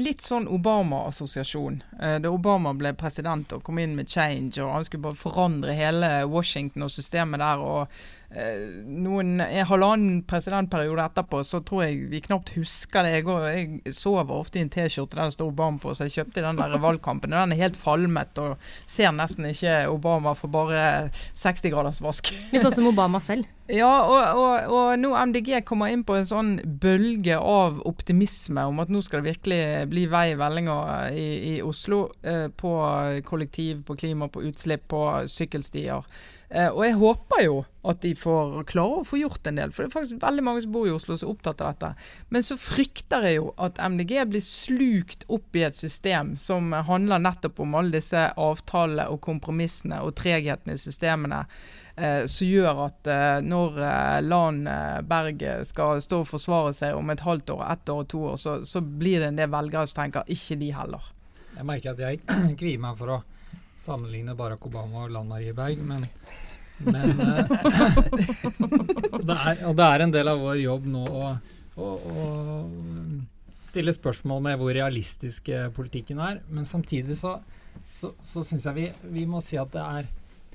litt 0.00 0.22
sånn 0.24 0.46
Obama-assosiasjon. 0.48 1.82
Eh, 2.00 2.14
da 2.24 2.30
Obama 2.32 2.72
ble 2.72 2.94
president 2.96 3.52
og 3.52 3.60
kom 3.66 3.82
inn 3.82 3.92
med 3.98 4.08
change, 4.08 4.54
og 4.62 4.70
han 4.72 4.86
skulle 4.86 5.10
bare 5.10 5.18
forandre 5.20 5.74
hele 5.76 6.08
Washington 6.30 6.86
og 6.86 6.94
systemet 6.94 7.42
der. 7.42 7.60
og 7.60 7.92
Eh, 7.92 8.19
noen 8.30 9.40
en 9.42 9.66
halvannen 9.66 10.20
presidentperiode 10.30 11.02
etterpå, 11.08 11.42
så 11.46 11.58
tror 11.66 11.82
jeg 11.88 12.10
vi 12.12 12.20
knapt 12.22 12.52
husker 12.54 13.02
det. 13.02 13.14
Jeg, 13.16 13.26
går, 13.26 13.46
jeg 13.50 13.94
sover 13.96 14.36
ofte 14.36 14.60
i 14.60 14.64
en 14.64 14.70
T-skjorte 14.70 15.18
der 15.18 15.30
det 15.30 15.34
står 15.34 15.50
Obama 15.50 15.82
på, 15.82 15.94
så 15.94 16.06
jeg 16.06 16.20
kjøpte 16.20 16.44
den 16.44 16.60
der 16.60 16.76
valgkampen. 16.78 17.34
Den 17.34 17.56
er 17.56 17.64
helt 17.64 17.78
falmet 17.80 18.38
og 18.38 18.70
ser 18.86 19.10
nesten 19.16 19.50
ikke 19.50 19.82
Obama 19.90 20.36
for 20.38 20.52
bare 20.52 20.84
60 21.34 21.74
graders 21.74 22.02
vask. 22.04 22.30
Litt 22.52 22.62
sånn 22.62 22.78
som 22.78 22.92
Obama 22.92 23.22
selv? 23.24 23.50
Ja, 23.70 23.90
og, 24.02 24.40
og, 24.40 24.72
og 24.74 24.98
nå 24.98 25.12
MDG 25.30 25.60
kommer 25.66 25.92
inn 25.92 26.02
på 26.02 26.16
en 26.18 26.26
sånn 26.26 26.56
bølge 26.82 27.36
av 27.38 27.78
optimisme 27.86 28.64
om 28.66 28.82
at 28.82 28.90
nå 28.90 28.98
skal 29.06 29.22
det 29.22 29.36
virkelig 29.36 29.60
bli 29.92 30.08
vei 30.10 30.24
i 30.32 30.38
vellinga 30.40 30.78
i, 31.14 31.28
i, 31.52 31.54
Oslo. 31.62 32.08
Eh, 32.26 32.48
på 32.50 32.72
kollektiv, 33.28 33.84
på 33.86 33.94
klima, 34.00 34.26
på 34.26 34.42
utslipp, 34.48 34.88
på 34.90 35.04
sykkelstier. 35.30 36.02
Eh, 36.50 36.66
og 36.66 36.82
jeg 36.82 36.96
håper 36.98 37.42
jo 37.44 37.58
at 37.86 38.00
de 38.02 38.10
får 38.18 38.64
klare 38.68 39.00
å 39.00 39.06
få 39.06 39.20
gjort 39.20 39.46
en 39.46 39.60
del, 39.60 39.70
for 39.72 39.84
det 39.84 39.88
er 39.88 39.94
faktisk 39.94 40.22
veldig 40.24 40.42
mange 40.44 40.64
som 40.64 40.72
bor 40.74 40.88
i 40.88 40.92
Oslo 40.92 41.14
som 41.16 41.28
er 41.28 41.34
opptatt 41.36 41.62
av 41.62 41.76
dette. 41.76 42.08
Men 42.34 42.44
så 42.44 42.56
frykter 42.60 43.24
jeg 43.28 43.38
jo 43.38 43.52
at 43.62 43.78
MDG 43.78 44.16
blir 44.32 44.42
slukt 44.44 45.22
opp 45.30 45.56
i 45.56 45.62
et 45.68 45.78
system 45.78 46.34
som 46.40 46.74
handler 46.74 47.22
nettopp 47.22 47.62
om 47.62 47.78
alle 47.78 47.94
disse 48.00 48.24
avtalene 48.34 49.06
og 49.14 49.22
kompromissene 49.24 50.02
og 50.02 50.16
treghetene 50.18 50.74
i 50.74 50.82
systemene. 50.82 51.44
Eh, 51.94 52.26
som 52.30 52.50
gjør 52.50 52.84
at 52.88 53.08
eh, 53.14 53.38
når 53.46 53.80
eh, 53.86 54.18
Lan 54.26 54.62
eh, 54.70 55.00
Berg 55.06 55.46
skal 55.70 56.02
stå 56.02 56.24
og 56.24 56.30
forsvare 56.34 56.74
seg 56.76 56.98
om 56.98 57.14
et 57.14 57.24
halvt 57.24 57.54
år, 57.54 57.66
ett 57.76 57.94
år 57.94 58.04
og 58.04 58.10
to 58.10 58.26
år, 58.32 58.38
så, 58.42 58.60
så 58.66 58.82
blir 58.82 59.22
det 59.22 59.30
en 59.30 59.40
del 59.40 59.54
velgere 59.54 59.86
som 59.86 60.02
tenker 60.02 60.34
ikke 60.34 60.58
de 60.60 60.74
heller. 60.74 61.12
Jeg 61.54 61.68
merker 61.68 61.94
at 61.94 62.02
jeg 62.02 62.24
kvier 62.60 62.82
meg 62.82 62.98
for 62.98 63.20
å 63.20 63.22
sammenligne 63.80 64.36
Barack 64.38 64.66
Obama 64.68 65.06
og 65.06 65.14
Lan 65.14 65.30
Marie 65.30 65.54
Berg, 65.56 65.80
men, 65.80 66.04
men 66.84 67.20
uh, 67.20 67.44
det 69.26 69.36
er, 69.36 69.64
Og 69.68 69.76
det 69.76 69.86
er 69.86 70.04
en 70.04 70.14
del 70.14 70.30
av 70.32 70.40
vår 70.44 70.60
jobb 70.60 70.88
nå 70.92 71.04
å, 71.08 71.32
å, 71.80 71.90
å 71.96 72.28
stille 73.70 73.94
spørsmål 73.94 74.44
med 74.48 74.60
hvor 74.60 74.74
realistisk 74.76 75.50
politikken 75.76 76.20
er. 76.22 76.40
Men 76.50 76.68
samtidig 76.68 77.18
så, 77.20 77.38
så, 77.88 78.12
så 78.20 78.44
syns 78.46 78.66
jeg 78.68 78.76
vi, 78.76 78.88
vi, 79.14 79.26
må 79.30 79.42
si 79.44 79.60
at 79.60 79.72
det 79.74 79.84
er 79.84 80.10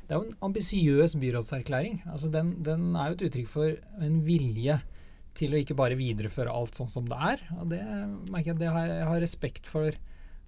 det 0.06 0.14
er 0.14 0.20
jo 0.20 0.28
en 0.28 0.44
ambisiøs 0.46 1.16
byrådserklæring. 1.18 2.04
Altså 2.14 2.30
den, 2.30 2.52
den, 2.66 2.92
er 2.94 3.10
jo 3.10 3.16
et 3.18 3.24
uttrykk 3.26 3.48
for 3.50 4.04
en 4.06 4.20
vilje 4.26 4.78
til 5.36 5.56
å 5.56 5.60
ikke 5.60 5.78
bare 5.78 5.98
videreføre 5.98 6.54
alt 6.54 6.78
sånn 6.78 6.92
som 6.92 7.08
det 7.10 7.18
er. 7.32 7.42
Og 7.58 7.72
det 7.74 7.82
merker 8.30 8.54
jeg, 8.54 8.60
det 8.62 8.70
har, 8.76 8.92
jeg 8.92 9.08
har 9.10 9.24
respekt 9.24 9.70
for 9.70 9.98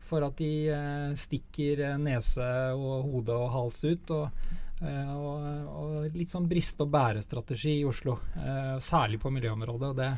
for 0.07 0.25
at 0.27 0.37
de 0.39 0.51
eh, 0.73 1.11
stikker 1.19 1.83
nese 2.01 2.47
og 2.73 3.11
hode 3.11 3.35
og 3.35 3.51
hals 3.53 3.83
ut 3.85 4.15
og, 4.15 4.47
og, 4.77 5.45
og, 5.73 5.93
litt 6.13 6.29
sånn 6.29 6.47
briste 6.49 6.85
og 6.85 6.91
bære-strategi 6.93 7.79
i 7.79 7.85
Oslo. 7.87 8.19
særlig 8.83 9.17
på 9.23 9.31
miljøområdet. 9.33 9.89
og 9.89 9.97
det 9.97 10.11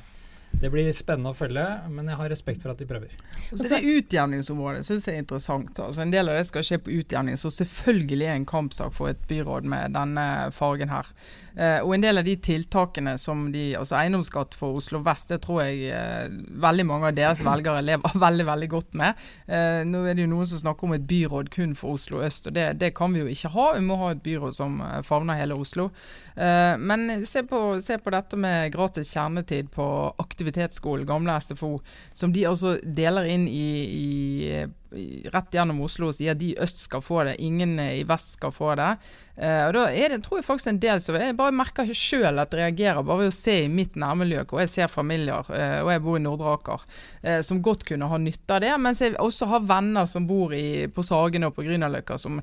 det 0.60 0.70
blir 0.74 0.90
spennende 0.92 1.32
å 1.32 1.38
følge, 1.38 1.66
men 1.94 2.10
jeg 2.10 2.20
har 2.20 2.32
respekt 2.32 2.64
for 2.64 2.74
at 2.74 2.80
de 2.82 2.88
prøver. 2.90 3.14
Og 3.54 3.62
så 3.62 3.70
det 3.72 3.80
Utjevningsområdet 3.90 4.84
syns 4.84 5.06
jeg 5.08 5.16
er 5.20 5.24
interessant. 5.24 5.72
Altså, 5.80 6.02
en 6.04 6.12
del 6.12 6.32
av 6.32 6.36
det 6.36 6.48
skal 6.50 6.66
skje 6.68 6.80
på 6.84 6.96
utjevning, 7.00 7.38
så 7.40 7.52
selvfølgelig 7.54 8.28
er 8.28 8.36
en 8.36 8.48
kampsak 8.50 8.96
for 8.98 9.14
et 9.14 9.22
byråd 9.30 9.70
med 9.70 9.96
denne 9.96 10.26
fargen 10.56 10.92
her. 10.92 11.08
Eh, 11.56 11.78
og 11.80 11.94
en 11.96 12.04
del 12.04 12.20
av 12.20 12.28
de 12.28 12.36
tiltakene 12.40 13.16
som 13.20 13.48
de 13.52 13.70
Altså 13.80 13.98
eiendomsskatt 14.00 14.54
for 14.56 14.78
Oslo 14.80 15.02
vest, 15.04 15.32
det 15.32 15.42
tror 15.44 15.62
jeg 15.64 15.90
eh, 15.96 16.30
veldig 16.64 16.86
mange 16.88 17.10
av 17.10 17.16
deres 17.18 17.42
velgere 17.46 17.84
lever 17.86 18.20
veldig 18.26 18.48
veldig 18.50 18.70
godt 18.72 19.00
med. 19.00 19.24
Eh, 19.48 19.82
nå 19.88 20.04
er 20.08 20.18
det 20.18 20.26
jo 20.26 20.34
noen 20.34 20.50
som 20.50 20.62
snakker 20.64 20.90
om 20.90 20.96
et 20.98 21.08
byråd 21.08 21.52
kun 21.56 21.76
for 21.78 21.96
Oslo 21.96 22.24
øst, 22.26 22.50
og 22.50 22.58
det, 22.58 22.68
det 22.82 22.92
kan 22.98 23.16
vi 23.16 23.24
jo 23.24 23.32
ikke 23.32 23.54
ha. 23.56 23.70
Vi 23.78 23.86
må 23.86 24.00
ha 24.02 24.12
et 24.16 24.24
byråd 24.26 24.58
som 24.60 24.80
eh, 24.84 25.00
favner 25.08 25.40
hele 25.40 25.56
Oslo. 25.60 25.90
Eh, 26.36 26.76
men 26.80 27.24
se 27.30 27.46
på, 27.48 27.64
se 27.86 28.00
på 28.02 28.16
dette 28.16 28.40
med 28.40 28.74
gratis 28.76 29.14
kjernetid 29.16 29.72
på 29.76 29.88
aktivitet 30.18 30.39
aktivitetsskolen, 30.40 31.06
gamle 31.08 31.36
SFO, 31.42 31.80
som 32.14 32.32
de 32.34 32.46
også 32.48 32.78
deler 32.84 33.28
inn 33.28 33.48
i, 33.52 33.68
i, 33.84 35.26
rett 35.34 35.54
gjennom 35.54 35.82
Oslo 35.84 36.10
og 36.10 36.16
sier 36.16 36.38
de 36.38 36.54
i 36.54 36.58
øst 36.62 36.80
skal 36.86 37.04
få 37.04 37.26
det, 37.28 37.36
ingen 37.44 37.76
i 37.80 38.06
vest 38.08 38.38
skal 38.38 38.54
få 38.56 38.74
det. 38.80 38.94
Eh, 39.36 39.66
og 39.68 39.76
da 39.76 39.84
er 39.92 40.14
det, 40.16 40.22
tror 40.24 40.40
jeg 40.40 40.48
faktisk 40.48 40.72
en 40.72 40.82
del 40.82 41.04
som 41.04 41.16
Jeg 41.20 41.36
bare 41.38 41.56
merker 41.56 41.84
ikke 41.84 42.00
sjøl 42.00 42.40
at 42.40 42.54
jeg 42.54 42.64
reagerer, 42.64 43.04
bare 43.04 43.26
ved 43.26 43.34
å 43.34 43.36
se 43.36 43.58
i 43.66 43.70
mitt 43.72 44.00
nærmiljø 44.00 44.46
hvor 44.50 44.64
jeg 44.64 44.74
ser 44.74 44.92
familier, 44.92 45.46
eh, 45.52 45.80
og 45.84 45.94
jeg 45.94 46.04
bor 46.06 46.18
i 46.18 46.24
Nordre 46.24 46.56
Aker, 46.56 46.90
eh, 47.22 47.40
som 47.46 47.64
godt 47.66 47.86
kunne 47.90 48.10
ha 48.10 48.20
nytte 48.22 48.56
av 48.56 48.64
det. 48.64 48.74
Mens 48.80 49.04
jeg 49.04 49.20
også 49.20 49.52
har 49.54 49.68
venner 49.70 50.10
som 50.10 50.28
bor 50.30 50.56
i, 50.56 50.88
på 50.88 51.06
Sagene 51.06 51.52
og 51.52 51.58
på 51.58 51.68
Grünerløkka, 51.68 52.20
som 52.20 52.42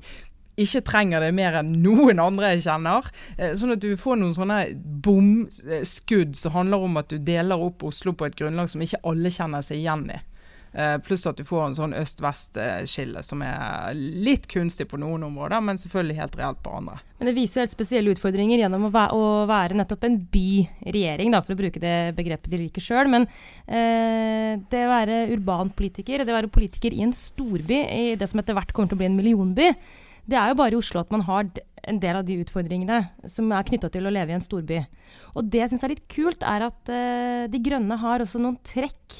ikke 0.57 0.83
trenger 0.87 1.21
det 1.21 1.33
mer 1.37 1.59
enn 1.59 1.75
noen 1.83 2.21
andre 2.21 2.55
jeg 2.55 2.65
kjenner. 2.67 3.11
Eh, 3.37 3.53
sånn 3.57 3.75
at 3.75 3.83
du 3.83 3.91
får 3.99 4.17
noen 4.21 4.37
sånne 4.37 4.61
bomskudd 5.05 6.37
som 6.37 6.55
handler 6.57 6.87
om 6.87 6.97
at 7.01 7.11
du 7.13 7.19
deler 7.21 7.67
opp 7.67 7.85
Oslo 7.87 8.15
på 8.17 8.27
et 8.27 8.39
grunnlag 8.39 8.71
som 8.71 8.81
ikke 8.83 9.03
alle 9.07 9.33
kjenner 9.33 9.65
seg 9.65 9.83
igjen 9.83 10.09
i. 10.15 10.23
Uh, 10.77 10.97
pluss 11.01 11.23
at 11.25 11.39
du 11.39 11.45
får 11.47 11.61
en 11.63 11.75
sånn 11.77 11.93
øst-vest-skille 11.95 13.21
som 13.25 13.39
er 13.41 13.95
litt 13.95 14.45
kunstig 14.51 14.85
på 14.91 14.99
noen 14.99 15.23
områder, 15.25 15.63
men 15.63 15.79
selvfølgelig 15.79 16.17
helt 16.19 16.35
reelt 16.37 16.59
på 16.61 16.73
andre. 16.77 16.97
Men 17.17 17.29
det 17.29 17.33
viser 17.37 17.57
jo 17.57 17.63
helt 17.63 17.73
spesielle 17.73 18.13
utfordringer 18.13 18.61
gjennom 18.61 18.85
å, 18.89 18.91
være 19.49 19.77
nettopp 19.79 20.05
en 20.05 20.19
byregjering, 20.33 21.33
for 21.39 21.55
å 21.55 21.59
bruke 21.63 21.81
det 21.81 21.95
begrepet 22.19 22.51
de 22.51 22.59
liker 22.61 22.83
sjøl. 22.83 23.09
Men 23.09 23.25
eh, 23.65 24.59
det 24.69 24.83
å 24.85 24.91
være 24.91 25.23
urban 25.33 25.71
politiker, 25.73 26.21
det 26.21 26.35
å 26.35 26.37
være 26.37 26.53
politiker 26.53 26.93
i 26.93 27.01
en 27.07 27.15
storby, 27.15 27.79
i 27.87 28.19
det 28.19 28.29
som 28.29 28.43
etter 28.43 28.57
hvert 28.57 28.75
kommer 28.75 28.91
til 28.91 28.99
å 28.99 29.01
bli 29.01 29.09
en 29.09 29.17
millionby, 29.17 29.71
det 30.27 30.37
er 30.37 30.51
jo 30.51 30.59
bare 30.59 30.75
i 30.75 30.79
Oslo 30.79 31.01
at 31.01 31.13
man 31.13 31.23
har 31.27 31.47
en 31.87 32.01
del 32.03 32.19
av 32.19 32.25
de 32.27 32.35
utfordringene 32.41 32.99
som 33.31 33.47
er 33.55 33.67
knytta 33.67 33.89
til 33.93 34.07
å 34.07 34.11
leve 34.11 34.33
i 34.33 34.35
en 34.35 34.43
storby. 34.43 34.81
Og 35.39 35.47
det 35.47 35.61
jeg 35.61 35.71
syns 35.71 35.85
er 35.87 35.93
litt 35.93 36.05
kult, 36.11 36.43
er 36.43 36.67
at 36.67 36.91
uh, 36.91 37.47
De 37.51 37.61
Grønne 37.63 37.99
har 38.01 38.23
også 38.23 38.41
noen 38.43 38.57
trekk. 38.67 39.15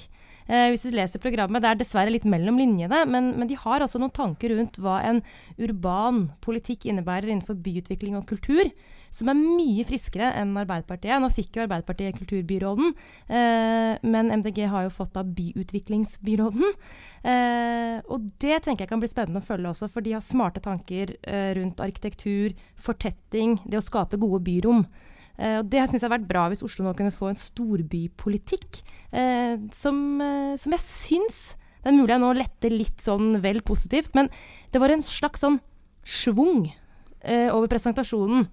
Uh, 0.47 0.67
hvis 0.71 0.83
du 0.87 0.95
leser 0.95 1.23
programmet, 1.23 1.63
Det 1.63 1.71
er 1.71 1.79
dessverre 1.79 2.11
litt 2.11 2.27
mellom 2.27 2.59
linjene, 2.59 3.05
men, 3.07 3.33
men, 3.39 3.47
de 3.47 3.55
har 3.59 3.83
altså 3.83 4.01
noen 4.03 4.15
tanker 4.15 4.55
rundt 4.55 4.79
hva 4.83 4.99
en 5.07 5.23
urban 5.59 6.27
politikk 6.43 6.89
innebærer 6.91 7.31
innenfor 7.31 7.59
byutvikling 7.63 8.19
og 8.19 8.27
kultur 8.27 8.67
som 9.13 9.31
er 9.31 9.39
mye 9.39 9.85
friskere 9.87 10.31
enn 10.39 10.55
Arbeiderpartiet. 10.59 11.17
Nå 11.21 11.29
fikk 11.33 11.57
jo 11.57 11.65
Arbeiderpartiet 11.65 12.17
kulturbyråden, 12.19 12.93
eh, 13.29 13.93
men 14.03 14.31
MDG 14.39 14.63
har 14.71 14.87
jo 14.87 14.93
fått 14.93 15.17
av 15.19 15.29
byutviklingsbyråden. 15.37 16.73
Eh, 17.23 17.97
og 18.07 18.29
det 18.39 18.61
tenker 18.63 18.85
jeg 18.85 18.93
kan 18.93 19.03
bli 19.03 19.11
spennende 19.11 19.43
å 19.43 19.47
følge 19.47 19.73
også, 19.73 19.91
for 19.91 20.05
de 20.05 20.15
har 20.17 20.25
smarte 20.25 20.63
tanker 20.63 21.17
eh, 21.21 21.51
rundt 21.57 21.83
arkitektur, 21.83 22.55
fortetting, 22.75 23.59
det 23.65 23.81
å 23.81 23.85
skape 23.85 24.19
gode 24.21 24.43
byrom. 24.47 24.85
Uh, 25.37 25.59
og 25.61 25.69
Det 25.69 25.83
syns 25.85 26.01
jeg 26.01 26.07
har 26.07 26.15
vært 26.15 26.29
bra 26.29 26.47
hvis 26.49 26.63
Oslo 26.65 26.87
nå 26.87 26.95
kunne 26.97 27.13
få 27.13 27.29
en 27.29 27.37
storbypolitikk 27.37 28.79
uh, 29.13 29.53
som, 29.75 29.99
uh, 30.17 30.55
som, 30.57 30.73
jeg 30.73 30.81
syns 30.81 31.41
Det 31.83 31.91
er 31.91 31.93
mulig 31.93 32.15
jeg 32.15 32.23
nå 32.23 32.31
letter 32.39 32.73
litt 32.73 33.03
sånn 33.05 33.35
vel 33.43 33.61
positivt, 33.65 34.17
men 34.17 34.31
det 34.73 34.81
var 34.81 34.93
en 34.93 35.05
slags 35.05 35.45
sånn 35.45 35.61
schwung 36.07 36.69
over 37.27 37.67
presentasjonen. 37.67 38.45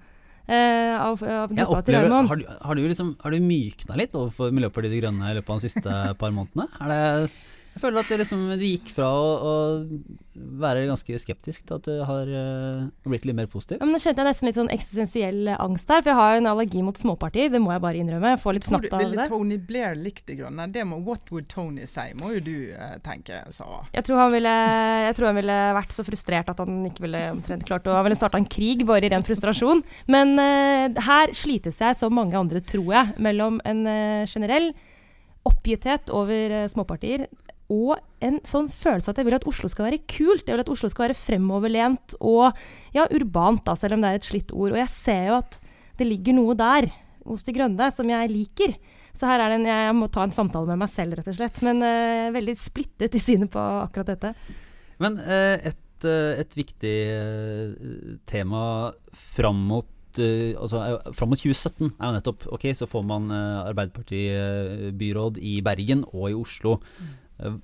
Uh, 0.45 0.95
av, 1.01 1.23
av 1.25 1.53
gruppa 1.57 1.81
til 1.87 1.97
Raymond. 1.97 2.29
Har, 2.29 2.43
har, 2.69 2.77
du 2.77 2.85
liksom, 2.85 3.15
har 3.23 3.33
du 3.33 3.41
mykna 3.41 3.97
litt 3.97 4.13
overfor 4.13 4.53
Miljøpartiet 4.53 4.93
De 4.93 5.01
Grønne 5.01 5.31
i 5.31 5.37
løpet 5.39 5.55
av 5.55 5.63
de 5.63 5.71
siste 5.71 6.01
par 6.21 6.35
månedene? 6.37 6.69
Er 6.85 6.93
det 6.93 7.31
jeg 7.75 7.83
føler 7.83 8.05
at 8.05 8.11
du, 8.11 8.15
liksom, 8.21 8.43
du 8.55 8.63
gikk 8.63 8.91
fra 8.95 9.09
å, 9.11 9.31
å, 9.35 9.55
være 10.63 10.85
ganske 10.87 11.19
skeptisk 11.19 11.65
til 11.67 11.75
at 11.81 11.87
du 11.89 12.03
har 12.07 12.29
uh, 12.31 12.85
blitt 13.11 13.27
litt 13.27 13.35
mer 13.35 13.49
positiv. 13.51 13.81
Ja, 13.81 13.89
men 13.89 13.97
Da 13.97 14.01
kjente 14.05 14.23
jeg 14.23 14.29
nesten 14.29 14.49
litt 14.49 14.59
sånn 14.59 14.71
eksistensiell 14.71 15.51
angst 15.57 15.91
her, 15.91 16.05
for 16.05 16.13
jeg 16.13 16.19
har 16.21 16.37
jo 16.37 16.43
en 16.45 16.51
allergi 16.53 16.85
mot 16.87 16.99
småpartier. 16.99 17.51
Det 17.51 17.59
må 17.63 17.73
jeg 17.75 17.83
bare 17.83 17.99
innrømme. 17.99 18.37
Jeg 18.37 18.43
får 18.45 18.57
litt 18.59 18.69
fnatt 18.69 18.87
av 18.87 19.03
det. 19.03 19.11
Ville 19.11 19.27
Tony 19.33 19.59
Blair 19.59 19.99
likt 19.99 20.23
De 20.31 20.39
Grønne? 20.39 20.69
Det 20.71 20.87
må 20.87 21.01
What 21.03 21.27
would 21.35 21.51
Tony 21.51 21.91
say, 21.91 22.15
må 22.23 22.31
jo 22.37 22.45
du 22.47 22.55
uh, 22.79 22.95
tenke, 23.03 23.43
Sara. 23.55 23.83
Jeg 23.91 24.07
tror, 24.07 24.23
han 24.23 24.35
ville, 24.37 24.57
jeg 25.09 25.19
tror 25.19 25.31
han 25.33 25.43
ville 25.43 25.61
vært 25.81 25.99
så 25.99 26.07
frustrert 26.07 26.55
at 26.55 26.63
han 26.63 26.81
ikke 26.93 27.09
ville 27.09 27.27
omtrent 27.35 27.67
klart 27.67 27.91
å 27.91 27.99
Han 27.99 28.07
ville 28.07 28.23
starta 28.23 28.39
en 28.39 28.51
krig 28.51 28.87
bare 28.87 29.09
i 29.09 29.15
ren 29.17 29.27
frustrasjon. 29.27 29.83
Men 30.15 30.37
uh, 30.39 31.05
her 31.11 31.35
slites 31.35 31.83
jeg, 31.83 31.99
som 31.99 32.15
mange 32.15 32.39
andre, 32.39 32.63
tror 32.63 32.95
jeg, 33.01 33.19
mellom 33.19 33.59
en 33.67 33.83
generell 34.31 34.71
oppgitthet 35.45 36.09
over 36.15 36.69
småpartier 36.71 37.27
og 37.73 37.97
en 38.25 38.41
sånn 38.45 38.67
følelse 38.73 39.13
at 39.13 39.21
jeg 39.21 39.29
vil 39.29 39.37
at 39.39 39.47
Oslo 39.49 39.71
skal 39.73 39.89
være 39.89 40.03
kult. 40.11 40.45
Jeg 40.45 40.53
vil 40.53 40.65
at 40.65 40.73
Oslo 40.73 40.91
skal 40.93 41.07
være 41.07 41.17
fremoverlent 41.17 42.17
og 42.21 42.51
ja, 42.97 43.07
urbant, 43.09 43.63
da, 43.65 43.77
selv 43.79 43.97
om 43.97 44.05
det 44.05 44.11
er 44.11 44.21
et 44.21 44.29
slitt 44.29 44.53
ord. 44.53 44.75
Og 44.75 44.81
jeg 44.83 44.93
ser 44.93 45.31
jo 45.31 45.39
at 45.39 45.57
det 45.99 46.09
ligger 46.09 46.37
noe 46.37 46.57
der 46.59 46.91
hos 47.25 47.47
De 47.47 47.55
Grønne 47.57 47.89
som 47.95 48.11
jeg 48.11 48.33
liker. 48.33 48.75
Så 49.15 49.29
her 49.31 49.41
er 49.41 49.53
det 49.53 49.61
en, 49.61 49.71
jeg 49.71 49.95
må 49.97 50.11
ta 50.13 50.27
en 50.27 50.35
samtale 50.35 50.69
med 50.73 50.83
meg 50.83 50.91
selv, 50.91 51.17
rett 51.17 51.31
og 51.31 51.39
slett. 51.39 51.63
Men 51.65 51.81
uh, 51.87 52.35
veldig 52.35 52.57
splittet 52.59 53.15
i 53.15 53.23
synet 53.23 53.53
på 53.55 53.63
akkurat 53.85 54.13
dette. 54.13 54.35
Men 55.03 55.13
uh, 55.23 55.57
et, 55.71 56.07
uh, 56.07 56.33
et, 56.35 56.57
viktig 56.59 56.97
tema 58.31 58.63
fram 59.35 59.61
mot 59.71 59.91
altså, 60.15 60.79
fram 61.19 61.33
mot 61.33 61.41
2017 61.41 61.89
er 61.89 62.05
jo 62.07 62.15
nettopp 62.15 62.45
Ok, 62.55 62.69
så 62.79 62.87
får 62.87 63.03
man 63.03 63.25
Arbeiderparti-byråd 63.35 65.41
i 65.43 65.57
Bergen 65.67 66.05
og 66.13 66.29
i 66.29 66.37
Oslo. 66.39 66.77
Mm. 67.01 67.24
Eh, 67.41 67.59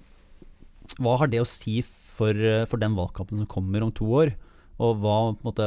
hva 0.98 1.16
har 1.20 1.30
det 1.30 1.42
å 1.42 1.48
si 1.48 1.80
for, 1.84 2.34
eh, 2.34 2.66
for, 2.66 2.80
den 2.82 2.96
valgkampen 2.98 3.42
som 3.42 3.50
kommer 3.50 3.84
om 3.86 3.92
to 3.92 4.08
år? 4.22 4.34
Og 4.80 5.00
hva, 5.02 5.36
måte, 5.44 5.64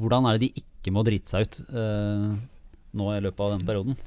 hvordan 0.00 0.26
er 0.26 0.38
det 0.38 0.48
de 0.48 0.62
ikke 0.62 0.94
må 0.94 1.04
drite 1.06 1.30
seg 1.30 1.46
ut 1.46 1.60
eh, 1.70 2.30
nå 2.98 3.10
i 3.14 3.20
løpet 3.22 3.44
av 3.44 3.54
denne 3.54 3.68
perioden? 3.68 3.98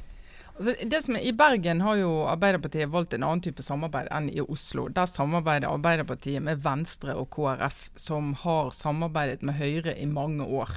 Altså, 0.52 0.76
det 0.86 1.00
som 1.02 1.16
er, 1.16 1.24
I 1.26 1.34
Bergen 1.34 1.82
har 1.82 1.96
jo 1.98 2.10
Arbeiderpartiet 2.30 2.92
valgt 2.92 3.16
en 3.16 3.24
annen 3.26 3.42
type 3.42 3.64
samarbeid 3.66 4.12
enn 4.14 4.28
i 4.30 4.44
Oslo. 4.44 4.90
Der 4.94 5.08
samarbeider 5.10 5.72
Arbeiderpartiet 5.72 6.44
med 6.44 6.62
Venstre 6.62 7.16
og 7.18 7.32
KrF, 7.34 7.88
som 7.98 8.36
har 8.44 8.70
samarbeidet 8.76 9.42
med 9.48 9.58
Høyre 9.58 9.96
i 9.98 10.06
mange 10.06 10.46
år. 10.46 10.76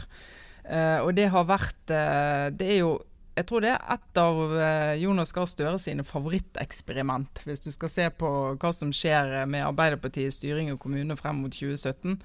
Uh, 0.64 1.04
og 1.04 1.11
det 1.18 1.26
har 1.28 1.44
vært 1.44 1.90
uh, 1.92 2.49
Det 2.56 2.64
er 2.64 2.78
jo 2.78 2.92
jeg 3.34 3.46
tror 3.50 3.64
det 3.64 3.70
er 3.72 3.94
et 3.96 4.20
av 4.20 4.40
eh, 4.62 4.94
Jonas 5.02 5.32
Gahr 5.34 5.48
Støre 5.50 5.78
sine 5.82 6.04
favoritteksperiment, 6.06 7.42
hvis 7.46 7.64
du 7.64 7.70
skal 7.74 7.90
se 7.90 8.08
på 8.14 8.30
hva 8.60 8.70
som 8.74 8.92
skjer 8.94 9.40
med 9.50 9.66
Arbeiderpartiets 9.66 10.38
styring 10.38 10.70
av 10.70 10.78
kommune 10.82 11.16
frem 11.18 11.42
mot 11.42 11.54
2017. 11.54 12.20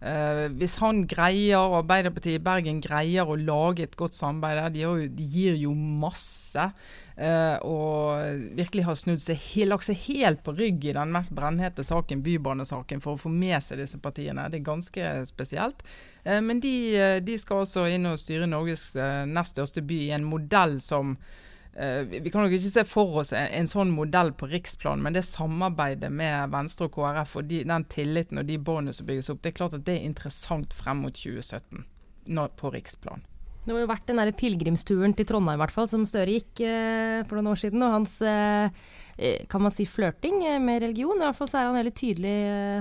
Uh, 0.00 0.46
hvis 0.56 0.78
han 0.80 1.02
greier, 1.04 1.60
og 1.60 1.82
Arbeiderpartiet 1.82 2.38
i 2.38 2.42
Bergen 2.44 2.78
greier 2.80 3.28
å 3.28 3.34
lage 3.36 3.84
et 3.84 3.96
godt 4.00 4.16
samarbeid 4.16 4.56
der, 4.56 4.70
de, 4.72 5.08
de 5.12 5.26
gir 5.28 5.58
jo 5.60 5.74
masse, 5.76 6.64
uh, 7.20 7.56
og 7.68 8.54
virkelig 8.56 8.86
har 8.86 8.96
snudd 8.96 9.20
seg, 9.20 9.44
lagt 9.68 9.84
seg 9.84 10.00
helt 10.06 10.40
på 10.46 10.54
rygg 10.56 10.86
i 10.88 10.94
den 10.96 11.12
mest 11.12 11.34
brennhete 11.36 11.84
saken, 11.84 12.24
bybanesaken, 12.24 13.04
for 13.04 13.18
å 13.18 13.20
få 13.20 13.34
med 13.34 13.58
seg 13.66 13.82
disse 13.82 14.00
partiene. 14.00 14.48
Det 14.48 14.62
er 14.62 14.70
ganske 14.70 15.12
spesielt. 15.28 15.84
Uh, 16.24 16.40
men 16.48 16.64
de, 16.64 16.74
de, 17.20 17.36
skal 17.36 17.66
altså 17.66 17.84
inn 17.92 18.08
og 18.08 18.16
styre 18.22 18.48
Norges 18.48 18.94
nest 19.28 19.58
største 19.58 19.84
by 19.84 20.00
i 20.06 20.12
en 20.16 20.24
modell 20.24 20.78
som 20.80 21.18
vi 21.70 22.30
kan 22.32 22.42
nok 22.42 22.56
ikke 22.56 22.72
se 22.72 22.82
for 22.88 23.20
oss 23.22 23.30
en, 23.36 23.46
en, 23.60 23.68
sånn 23.70 23.92
modell 23.94 24.32
på 24.36 24.48
riksplan, 24.50 25.02
men 25.04 25.14
det 25.14 25.22
samarbeidet 25.28 26.10
med 26.12 26.50
Venstre 26.52 26.88
og 26.88 26.96
KrF 26.96 27.36
og 27.38 27.46
de, 27.48 27.62
den 27.68 27.86
tilliten 27.92 28.42
og 28.42 28.48
de 28.48 28.58
båndene 28.58 28.96
som 28.96 29.06
bygges 29.08 29.30
opp, 29.30 29.42
det 29.44 29.52
er 29.52 29.58
klart 29.60 29.76
at 29.78 29.86
det 29.86 29.94
er 29.96 30.08
interessant 30.08 30.74
frem 30.76 31.04
mot 31.04 31.14
2017 31.14 31.84
når, 32.34 32.50
på 32.58 32.72
riksplan. 32.74 33.22
Det 33.60 33.74
har 33.74 33.82
jo 33.82 33.90
vært 33.90 34.08
den 34.08 34.18
der 34.18 34.32
pilegrimsturen 34.34 35.12
til 35.14 35.26
Trondheim 35.28 35.60
hvert 35.60 35.74
fall, 35.74 35.88
som 35.90 36.06
Støre 36.08 36.38
gikk 36.38 36.62
eh, 36.64 37.20
for 37.28 37.36
noen 37.36 37.52
år 37.52 37.60
siden. 37.60 37.82
Og 37.84 37.92
hans 37.92 38.16
eh, 38.24 38.72
kan 39.52 39.62
man 39.62 39.74
si 39.74 39.84
flørting 39.86 40.40
med 40.64 40.80
religion. 40.86 41.20
I 41.20 41.26
hvert 41.28 41.36
fall 41.36 41.50
så 41.52 41.60
er 41.60 41.68
han 41.68 41.76
veldig 41.76 41.92
tydelig 41.92 42.36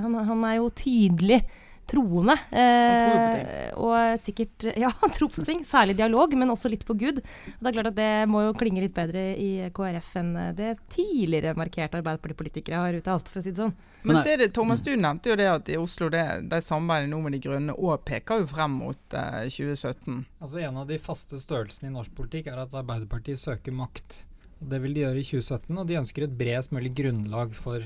han, 0.05 0.15
han 0.29 0.45
er 0.47 0.55
jo 0.61 0.69
tydelig 0.71 1.41
troende. 1.89 2.35
Eh, 2.51 3.69
og 3.79 4.19
sikkert 4.21 4.69
Ja, 4.83 4.91
han 5.01 5.13
tror 5.15 5.31
på 5.33 5.45
ting. 5.47 5.63
Særlig 5.67 5.97
dialog, 5.99 6.33
men 6.37 6.53
også 6.53 6.71
litt 6.71 6.85
på 6.87 6.95
Gud. 6.99 7.21
Og 7.23 7.59
det 7.59 7.71
er 7.71 7.77
klart 7.77 7.91
at 7.91 7.97
det 7.97 8.11
må 8.31 8.43
jo 8.45 8.55
klinge 8.57 8.83
litt 8.83 8.95
bedre 8.95 9.25
i 9.39 9.49
KrF 9.75 10.11
enn 10.21 10.31
det 10.57 10.75
tidligere 10.93 11.55
markerte 11.57 11.99
Arbeiderpartipolitikere 11.99 12.83
har 12.83 12.99
uttalt, 12.99 13.29
for 13.29 13.41
å 13.41 13.45
si 13.45 13.53
det 13.53 13.61
sånn. 13.63 13.75
Men 14.07 14.21
så 14.21 14.33
er 14.33 14.43
det, 14.43 14.51
Thomas, 14.55 14.83
du 14.85 14.93
nevnte 14.95 15.33
jo 15.33 15.37
det 15.39 15.49
at 15.51 15.69
i 15.71 15.77
Oslo 15.79 16.09
det, 16.13 16.23
de 16.49 16.61
samarbeider 16.63 17.11
nå 17.11 17.19
med 17.25 17.35
De 17.35 17.41
Grønne 17.43 17.75
og 17.75 18.05
peker 18.07 18.43
jo 18.43 18.49
frem 18.49 18.79
mot 18.79 19.17
eh, 19.17 19.45
2017. 19.51 20.23
Altså 20.39 20.63
En 20.63 20.81
av 20.81 20.89
de 20.89 20.99
faste 21.01 21.39
størrelsene 21.41 21.91
i 21.91 21.95
norsk 21.95 22.15
politikk 22.17 22.51
er 22.51 22.63
at 22.63 22.75
Arbeiderpartiet 22.77 23.41
søker 23.41 23.75
makt. 23.75 24.23
Det 24.59 24.81
vil 24.83 24.95
de 24.95 25.05
gjøre 25.05 25.21
i 25.21 25.27
2017, 25.27 25.77
og 25.77 25.87
de 25.87 25.99
ønsker 26.01 26.25
et 26.25 26.35
bredest 26.39 26.73
mulig 26.75 26.91
grunnlag 26.97 27.53
for 27.55 27.85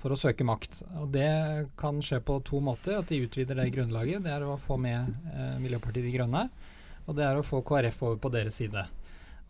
for 0.00 0.12
å 0.12 0.18
søke 0.18 0.46
makt. 0.46 0.82
Og 1.00 1.10
Det 1.14 1.30
kan 1.80 2.00
skje 2.04 2.20
på 2.24 2.38
to 2.46 2.60
måter. 2.64 2.98
At 3.00 3.10
de 3.10 3.22
utvider 3.24 3.58
det 3.58 3.70
grunnlaget. 3.74 4.24
Det 4.24 4.32
er 4.34 4.46
å 4.46 4.58
få 4.60 4.78
med 4.80 5.12
eh, 5.34 5.58
Miljøpartiet 5.62 6.06
De 6.06 6.14
Grønne. 6.14 6.46
Og 7.06 7.16
det 7.18 7.26
er 7.26 7.38
å 7.38 7.46
få 7.46 7.62
KrF 7.66 8.02
over 8.06 8.20
på 8.22 8.32
deres 8.32 8.60
side. 8.60 8.86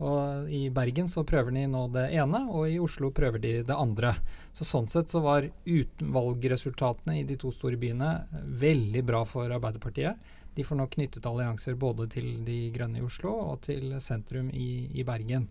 Og 0.01 0.49
I 0.49 0.71
Bergen 0.73 1.11
så 1.13 1.27
prøver 1.29 1.53
de 1.53 1.67
nå 1.69 1.83
det 1.93 2.07
ene, 2.17 2.47
og 2.49 2.71
i 2.71 2.79
Oslo 2.81 3.11
prøver 3.13 3.43
de 3.43 3.53
det 3.69 3.77
andre. 3.77 4.15
Så 4.57 4.65
Sånn 4.65 4.89
sett 4.89 5.13
så 5.13 5.21
var 5.21 5.49
utenvalgresultatene 5.67 7.19
i 7.21 7.27
de 7.29 7.37
to 7.41 7.53
store 7.53 7.77
byene 7.81 8.15
veldig 8.63 9.03
bra 9.05 9.27
for 9.29 9.53
Arbeiderpartiet. 9.53 10.17
De 10.57 10.65
får 10.65 10.81
nå 10.81 10.87
knyttet 10.91 11.27
allianser 11.29 11.77
både 11.79 12.09
til 12.11 12.41
De 12.47 12.63
Grønne 12.75 12.99
i 12.99 13.05
Oslo 13.05 13.35
og 13.53 13.61
til 13.69 13.93
sentrum 14.03 14.49
i, 14.57 14.89
i 14.97 15.05
Bergen. 15.07 15.47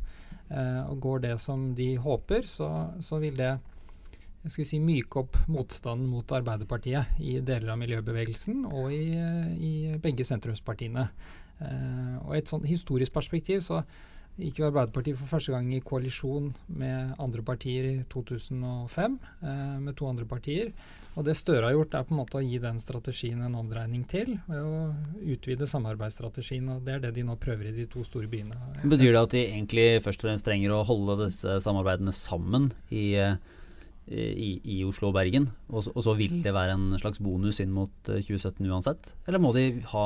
Eh, 0.49 0.81
og 0.89 0.97
Går 1.05 1.23
det 1.27 1.35
som 1.45 1.69
de 1.77 1.93
håper, 2.01 2.49
så, 2.49 2.89
så 3.05 3.21
vil 3.21 3.37
det 3.37 3.53
skal 4.45 4.63
vi 4.63 4.67
si, 4.69 4.79
myke 4.79 5.23
opp 5.23 5.39
motstanden 5.51 6.07
mot 6.09 6.31
Arbeiderpartiet 6.31 7.19
i 7.19 7.39
deler 7.45 7.73
av 7.73 7.81
miljøbevegelsen 7.81 8.63
og 8.69 8.93
i, 8.95 9.03
i 9.59 9.73
begge 10.01 10.27
sentrumspartiene. 10.27 11.09
Uh, 11.59 12.15
og 12.23 12.37
et 12.37 12.47
sånt 12.47 12.67
historisk 12.69 13.11
perspektiv 13.11 13.59
så 13.65 13.81
gikk 14.39 14.61
jo 14.61 14.69
Arbeiderpartiet 14.69 15.17
for 15.19 15.29
første 15.29 15.53
gang 15.53 15.67
i 15.73 15.81
koalisjon 15.83 16.49
med 16.79 17.19
andre 17.21 17.43
partier 17.45 17.87
i 17.89 17.95
2005, 18.11 19.17
eh, 19.43 19.75
med 19.83 19.97
to 19.99 20.07
andre 20.07 20.25
partier. 20.29 20.71
Og 21.17 21.25
det 21.27 21.35
Støre 21.35 21.65
har 21.65 21.75
gjort, 21.75 21.95
er 21.97 22.05
på 22.07 22.15
en 22.15 22.21
måte 22.21 22.39
å 22.39 22.43
gi 22.45 22.59
den 22.61 22.79
strategien 22.79 23.41
en 23.43 23.57
omdreining 23.59 24.05
til. 24.07 24.37
Ved 24.47 24.63
å 24.63 24.93
utvide 25.33 25.67
samarbeidsstrategien. 25.67 26.69
og 26.69 26.85
Det 26.85 26.93
er 26.93 26.99
det 26.99 27.13
de 27.15 27.23
nå 27.23 27.35
prøver 27.35 27.67
i 27.67 27.75
de 27.75 27.85
to 27.85 28.03
store 28.03 28.27
byene. 28.27 28.55
Betyr 28.83 29.11
det 29.11 29.23
at 29.23 29.35
de 29.35 29.45
egentlig 29.45 30.03
først 30.03 30.23
og 30.23 30.29
fremst 30.29 30.45
trenger 30.45 30.71
å 30.71 30.85
holde 30.85 31.25
disse 31.25 31.59
samarbeidene 31.59 32.13
sammen 32.15 32.71
i 32.91 33.15
eh, 33.15 33.35
i, 34.11 34.49
i, 34.63 34.77
Oslo 34.87 35.11
og 35.11 35.15
Bergen, 35.19 35.49
og 35.69 35.83
så, 35.85 35.91
og 35.93 36.03
så, 36.05 36.15
vil 36.17 36.39
det 36.43 36.53
være 36.55 36.73
en 36.73 36.97
slags 36.97 37.19
bonus 37.21 37.59
inn 37.61 37.71
mot 37.73 37.91
2017 38.07 38.63
eh, 38.65 38.71
uansett? 38.71 39.11
Eller 39.29 39.41
må 39.41 39.51
de 39.53 39.65
ha 39.91 40.05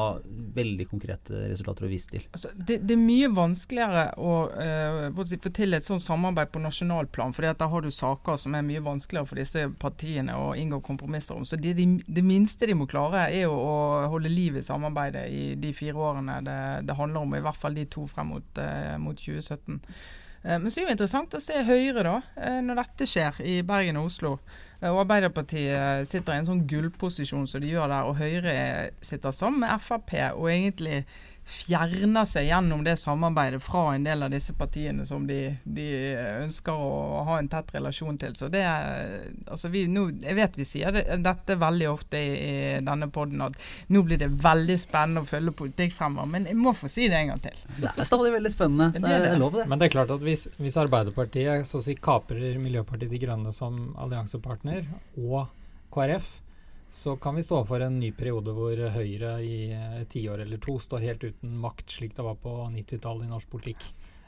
veldig 0.58 0.88
konkrete 0.92 1.46
resultater 1.52 1.88
å 1.88 1.92
vise 1.92 2.10
til? 2.12 2.26
Altså, 2.36 2.52
det, 2.58 2.82
det, 2.84 2.98
er 2.98 3.00
mye 3.00 3.30
vanskeligere 3.34 4.06
å 4.20 4.34
uh, 4.52 5.08
få 5.16 5.28
til 5.48 5.78
et 5.78 5.86
sånt 5.86 6.04
samarbeid 6.04 6.52
på 6.52 6.62
nasjonalplan, 6.64 7.36
for 7.36 7.48
da 7.48 7.70
har 7.72 7.86
du 7.86 7.92
saker 7.96 8.40
som 8.42 8.58
er 8.58 8.66
mye 8.68 8.84
vanskeligere 8.84 9.30
for 9.30 9.40
disse 9.40 9.70
partiene 9.80 10.36
å 10.36 10.52
inngå 10.60 10.82
kompromisser 10.84 11.40
om. 11.40 11.48
Så 11.48 11.60
det, 11.62 11.76
de, 11.80 11.88
det 12.04 12.26
minste 12.28 12.68
de 12.68 12.76
må 12.76 12.90
klare, 12.92 13.30
er 13.30 13.46
jo 13.48 13.56
å 13.56 13.78
holde 14.12 14.32
liv 14.32 14.60
i 14.60 14.66
samarbeidet 14.66 15.30
i 15.32 15.46
de 15.60 15.72
fire 15.78 16.10
årene 16.10 16.42
det, 16.44 16.60
det 16.90 17.00
handler 17.00 17.24
om, 17.24 17.38
i 17.38 17.44
hvert 17.46 17.60
fall 17.60 17.80
de 17.80 17.88
to 17.88 18.04
frem 18.12 18.34
mot, 18.36 18.60
uh, 18.60 18.98
mot 19.00 19.16
2017. 19.16 19.80
Eh, 20.44 20.60
men 20.60 20.72
så 20.72 20.80
er 20.80 20.84
det 20.84 20.90
jo 20.90 20.96
interessant 20.98 21.36
å 21.38 21.42
se 21.42 21.64
Høyre, 21.64 22.04
da, 22.04 22.16
eh, 22.36 22.60
når 22.64 22.82
dette 22.82 23.08
skjer 23.08 23.40
i 23.48 23.58
Bergen 23.66 24.00
og 24.00 24.10
Oslo. 24.12 24.34
Eh, 24.82 24.90
og 24.92 25.06
Arbeiderpartiet 25.06 26.08
sitter 26.10 26.36
i 26.36 26.42
en 26.42 26.50
sånn 26.50 26.66
gullposisjon 26.68 27.48
som 27.48 27.64
de 27.64 27.72
gjør 27.72 27.88
der, 27.88 28.10
og 28.10 28.20
Høyre 28.20 28.56
sitter 29.02 29.32
sammen 29.36 29.64
med 29.64 29.82
Frp 29.82 30.18
og 30.34 30.50
egentlig 30.52 31.06
fjerner 31.46 32.26
seg 32.28 32.48
gjennom 32.48 32.84
det 32.86 32.96
samarbeidet 33.00 33.60
fra 33.64 33.96
en 33.96 34.06
del 34.06 34.24
av 34.24 34.32
disse 34.32 34.54
partiene 34.56 35.06
som 35.06 35.26
de, 35.28 35.40
de 35.64 35.88
ønsker 36.44 36.72
å 36.72 37.24
ha 37.28 37.38
en 37.40 37.50
tett 37.52 37.74
relasjon 37.76 38.18
til. 38.20 38.36
Så 38.40 38.48
det 38.54 38.64
altså 38.64 39.72
vi, 39.74 39.86
nå, 39.92 40.06
Jeg 40.24 40.38
vet 40.38 40.60
vi 40.60 40.68
sier 40.68 40.96
det, 40.96 41.04
dette 41.24 41.58
veldig 41.60 41.90
ofte 41.92 42.20
i, 42.20 42.30
i 42.34 42.54
denne 42.84 43.10
poden 43.14 43.44
at 43.44 43.58
nå 43.92 44.04
blir 44.08 44.22
det 44.22 44.32
veldig 44.44 44.78
spennende 44.82 45.26
å 45.26 45.30
følge 45.30 45.56
politikk 45.64 45.98
fremover, 45.98 46.32
men 46.38 46.48
jeg 46.50 46.60
må 46.60 46.76
få 46.78 46.92
si 46.92 47.10
det 47.12 47.20
en 47.20 47.34
gang 47.34 47.44
til. 47.44 47.60
Det 47.80 47.92
er 47.92 48.08
stadig 48.08 48.32
veldig 48.38 48.54
spennende. 48.54 48.92
Det 48.96 49.04
er, 49.04 49.28
det 49.28 49.34
er 49.34 49.42
lov, 49.42 49.58
det. 49.58 49.68
Men 49.70 49.82
det 49.82 49.90
er 49.90 49.96
klart 49.98 50.14
at 50.16 50.24
hvis, 50.24 50.48
hvis 50.62 50.80
Arbeiderpartiet 50.80 51.68
så 51.68 51.82
å 51.82 51.84
si 51.84 51.98
kaprer 52.00 52.56
Miljøpartiet 52.62 53.12
De 53.12 53.20
Grønne 53.22 53.52
som 53.56 53.92
alliansepartner, 54.00 54.88
og 55.20 55.52
KrF 55.94 56.32
så 56.94 57.16
kan 57.18 57.36
vi 57.36 57.44
stå 57.46 57.64
for 57.66 57.82
en 57.82 57.96
ny 57.98 58.12
periode 58.14 58.54
hvor 58.54 58.78
Høyre 58.94 59.38
i 59.42 59.58
et 59.74 60.12
tiår 60.14 60.44
eller 60.46 60.62
to 60.62 60.78
står 60.82 61.08
helt 61.08 61.24
uten 61.26 61.56
makt, 61.58 61.88
slik 61.96 62.14
det 62.14 62.26
var 62.26 62.38
på 62.42 62.54
90-tallet 62.70 63.26
i 63.26 63.32
norsk 63.32 63.50
politikk. 63.50 63.88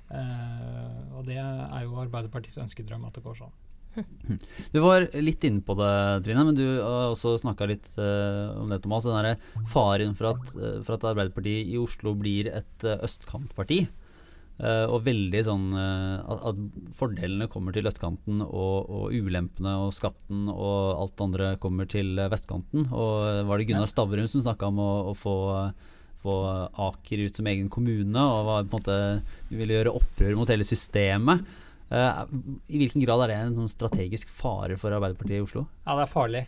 Eh, 0.09 1.13
og 1.13 1.27
det 1.29 1.37
er 1.37 1.85
jo 1.85 1.99
Arbeiderpartiets 2.01 2.57
ønskedrøm 2.63 3.05
at 3.05 3.17
det 3.17 3.23
går 3.25 3.37
sånn. 3.43 3.53
Du 4.73 4.81
var 4.83 5.05
litt 5.23 5.45
inne 5.47 5.61
på 5.63 5.75
det, 5.79 5.91
Trine, 6.25 6.43
men 6.47 6.57
du 6.57 6.65
har 6.65 7.13
også 7.13 7.37
snakka 7.39 7.67
litt 7.69 7.85
uh, 7.95 8.57
om 8.59 8.71
det, 8.73 8.81
Thomas. 8.83 9.05
Den 9.07 9.23
der 9.23 9.61
faren 9.71 10.17
for 10.17 10.33
at, 10.33 10.55
uh, 10.57 10.81
for 10.83 10.97
at 10.97 11.05
Arbeiderpartiet 11.13 11.69
i 11.71 11.77
Oslo 11.79 12.11
blir 12.19 12.49
et 12.51 12.87
uh, 12.87 12.97
østkantparti. 13.05 13.85
Uh, 14.55 14.87
og 14.87 15.01
veldig 15.03 15.41
sånn 15.43 15.65
uh, 15.75 16.21
at, 16.31 16.43
at, 16.47 16.59
fordelene 16.95 17.49
kommer 17.51 17.75
til 17.75 17.89
østkanten, 17.89 18.39
og, 18.45 18.87
og, 18.87 19.09
ulempene 19.11 19.73
og 19.83 19.89
skatten 19.91 20.45
og 20.47 21.01
alt 21.01 21.23
andre 21.25 21.49
kommer 21.59 21.89
til 21.91 22.15
vestkanten. 22.31 22.85
Og 22.87 23.43
var 23.49 23.59
det 23.59 23.67
Gunnar 23.67 23.91
Stavrum 23.91 24.29
som 24.31 24.45
snakka 24.45 24.69
om 24.71 24.79
å, 24.79 24.91
å 25.11 25.13
få, 25.19 25.35
få, 26.23 26.35
Aker 26.87 27.25
ut 27.25 27.35
som 27.35 27.49
egen 27.51 27.67
kommune, 27.73 28.15
og 28.15 28.47
var, 28.47 28.69
måte 28.71 28.97
ville 29.49 29.75
gjøre 29.75 29.95
opprør 29.99 30.39
mot 30.39 30.53
hele 30.53 30.67
systemet. 30.67 31.43
Uh, 31.91 32.23
I 32.71 32.79
hvilken 32.79 33.03
grad 33.03 33.25
er 33.25 33.33
det 33.33 33.41
en 33.41 33.57
sånn 33.59 33.73
strategisk 33.75 34.31
fare 34.31 34.79
for 34.79 34.95
Arbeiderpartiet 34.95 35.41
i 35.41 35.43
Oslo? 35.43 35.65
Ja, 35.83 35.97
det 35.97 36.05
er 36.05 36.13
farlig. 36.13 36.45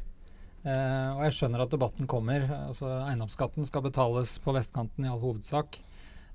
og 0.64 1.26
jeg 1.28 1.36
skjønner 1.36 1.66
at 1.66 1.76
debatten 1.76 2.08
kommer. 2.08 2.48
Altså, 2.70 2.88
Eiendomsskatten 3.02 3.68
skal 3.68 3.84
betales 3.84 4.40
på 4.40 4.56
vestkanten 4.56 5.04
i 5.04 5.12
all 5.12 5.20
hovedsak. 5.20 5.82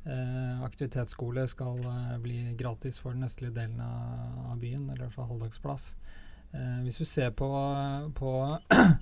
Eh, 0.03 0.62
aktivitetsskole 0.67 1.45
skal 1.47 1.79
eh, 1.87 2.19
bli 2.23 2.38
gratis 2.59 2.99
for 2.99 3.15
den 3.15 3.23
østlige 3.27 3.55
delen 3.55 3.79
av, 3.81 4.57
byen, 4.59 4.88
eller 4.88 5.05
i 5.05 5.07
hvert 5.07 5.15
fall 5.15 5.31
halvdagsplass. 5.31 5.93
Eh, 6.53 6.79
hvis 6.83 6.99
du 6.99 7.07
ser 7.07 7.31
på, 7.38 7.51
på 8.19 8.33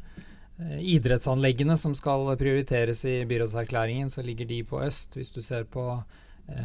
idrettsanleggene 0.94 1.76
som 1.80 1.96
skal 1.96 2.28
prioriteres 2.40 3.04
i 3.08 3.22
byrådserklæringen, 3.28 4.12
så 4.12 4.24
ligger 4.26 4.48
de 4.50 4.62
på 4.64 4.82
øst. 4.84 5.16
Hvis 5.16 5.32
du 5.32 5.40
ser 5.40 5.64
på 5.64 6.02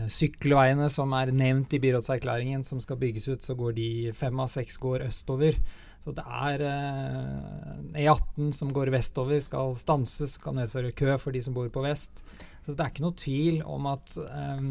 sykkelveiene 0.09 0.87
som 0.89 1.11
er 1.13 1.29
nevnt 1.29 1.75
i 1.77 1.79
byrådserklæringen 1.79 2.63
som 2.65 2.79
skal 2.81 2.97
bygges 2.97 3.27
ut, 3.29 3.43
så 3.45 3.53
går 3.53 3.75
de 3.77 3.89
fem 4.17 4.39
av 4.41 4.49
seks 4.49 4.79
går 4.81 5.05
østover. 5.05 5.59
Så 6.05 6.13
det 6.13 6.25
er 6.25 6.61
eh, 6.61 8.03
E18 8.05 8.51
som 8.53 8.69
går 8.73 8.91
vestover, 8.93 9.39
skal 9.41 9.73
stanses, 9.79 10.35
kan 10.41 10.57
medføre 10.57 10.93
kø 10.93 11.15
for 11.21 11.33
de 11.33 11.41
som 11.41 11.55
bor 11.55 11.71
på 11.73 11.81
vest. 11.81 12.21
Så 12.65 12.73
det 12.73 12.81
er 12.81 12.91
ikke 12.91 13.05
noe 13.05 13.17
tvil 13.19 13.61
om 13.69 13.85
at 13.91 14.15
um, 14.17 14.69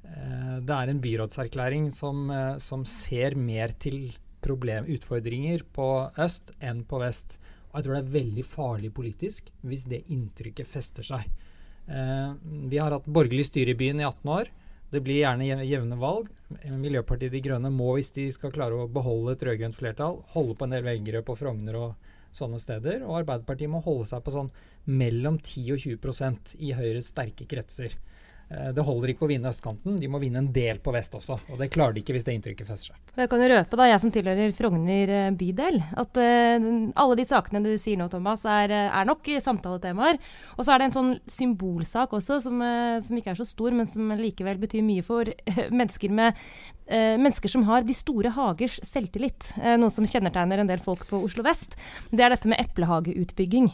det 0.00 0.76
er 0.76 0.90
en 0.90 1.02
byrådserklæring 1.04 1.90
som, 1.92 2.30
uh, 2.32 2.56
som 2.56 2.86
ser 2.88 3.36
mer 3.36 3.74
til 3.76 4.14
problem, 4.40 4.88
utfordringer 4.88 5.66
på 5.76 5.88
øst 6.24 6.54
enn 6.64 6.80
på 6.88 7.02
vest. 7.02 7.36
Og 7.70 7.78
jeg 7.78 7.86
tror 7.86 7.96
det 7.98 8.00
er 8.00 8.14
veldig 8.16 8.46
farlig 8.48 8.92
politisk 8.96 9.52
hvis 9.68 9.84
det 9.90 10.06
inntrykket 10.08 10.68
fester 10.68 11.06
seg. 11.06 11.28
Uh, 11.90 12.32
vi 12.72 12.80
har 12.80 12.96
hatt 12.96 13.06
borgerlig 13.06 13.50
styre 13.50 13.74
i 13.74 13.78
byen 13.78 14.00
i 14.00 14.08
18 14.08 14.32
år. 14.38 14.50
Det 14.90 15.02
blir 15.04 15.20
gjerne 15.20 15.66
jevne 15.68 15.98
valg. 16.00 16.30
Miljøpartiet 16.66 17.30
De 17.36 17.42
Grønne 17.44 17.70
må, 17.70 17.92
hvis 17.94 18.10
de 18.16 18.26
skal 18.34 18.50
klare 18.54 18.74
å 18.74 18.88
beholde 18.90 19.36
et 19.36 19.44
rød-grønt 19.46 19.76
flertall, 19.78 20.18
holde 20.32 20.56
på 20.58 20.66
en 20.66 20.74
del 20.74 20.88
velgere 20.88 21.22
på 21.26 21.36
Frogner 21.38 21.78
og 21.78 22.08
sånne 22.36 22.60
steder. 22.62 23.04
Og 23.06 23.22
Arbeiderpartiet 23.22 23.70
må 23.72 23.82
holde 23.84 24.08
seg 24.10 24.22
på 24.24 24.34
sånn 24.34 24.52
mellom 24.90 25.38
10 25.40 25.74
og 25.74 25.82
20% 25.84 26.54
i 26.60 26.72
Høyres 26.76 27.12
sterke 27.12 27.46
kretser. 27.50 27.96
Eh, 28.50 28.70
det 28.74 28.82
holder 28.82 29.12
ikke 29.12 29.26
å 29.26 29.30
vinne 29.30 29.50
østkanten, 29.50 29.98
de 30.02 30.08
må 30.10 30.18
vinne 30.22 30.40
en 30.42 30.50
del 30.54 30.80
på 30.82 30.90
vest 30.94 31.14
også. 31.14 31.36
Og 31.52 31.60
det 31.60 31.70
klarer 31.70 31.94
de 31.94 32.02
ikke 32.02 32.16
hvis 32.16 32.26
det 32.26 32.34
inntrykket 32.34 32.70
fester 32.70 32.90
seg. 32.90 33.02
Jeg 33.22 33.30
kan 33.30 33.42
jo 33.44 33.50
røpe, 33.52 33.78
da, 33.78 33.86
jeg 33.86 34.02
som 34.02 34.14
tilhører 34.14 34.56
Frogner 34.56 35.12
eh, 35.14 35.28
bydel, 35.38 35.78
at 36.00 36.18
uh, 36.18 36.66
alle 36.98 37.18
de 37.18 37.26
sakene 37.28 37.62
du 37.62 37.70
sier 37.78 38.00
nå, 38.00 38.08
Thomas, 38.10 38.42
er, 38.48 38.74
er 38.88 39.06
nok 39.06 39.30
samtaletemaer. 39.44 40.18
Og 40.56 40.66
så 40.66 40.74
er 40.74 40.82
det 40.82 40.90
en 40.90 40.96
sånn 40.98 41.12
symbolsak 41.30 42.16
også, 42.18 42.40
som, 42.42 42.58
uh, 42.64 42.98
som, 43.04 43.20
ikke 43.20 43.34
er 43.36 43.40
så 43.40 43.46
stor, 43.46 43.76
men 43.76 43.88
som 43.90 44.10
likevel 44.18 44.58
betyr 44.62 44.84
mye 44.86 45.06
for 45.06 45.30
uh, 45.30 45.64
mennesker 45.70 46.12
med 46.14 46.38
mennesker 46.90 47.46
som 47.46 47.62
har 47.68 47.84
de 47.86 47.94
store 47.94 48.32
hagers 48.34 48.80
selvtillit. 48.82 49.52
noe 49.78 49.92
som 49.94 50.02
kjennetegner 50.10 50.58
en 50.58 50.66
del 50.66 50.80
folk 50.82 51.04
på 51.06 51.20
Oslo 51.22 51.44
vest. 51.46 51.76
Det 52.10 52.24
er 52.26 52.34
dette 52.34 52.50
med 52.50 52.58
eplehageutbygging. 52.58 53.68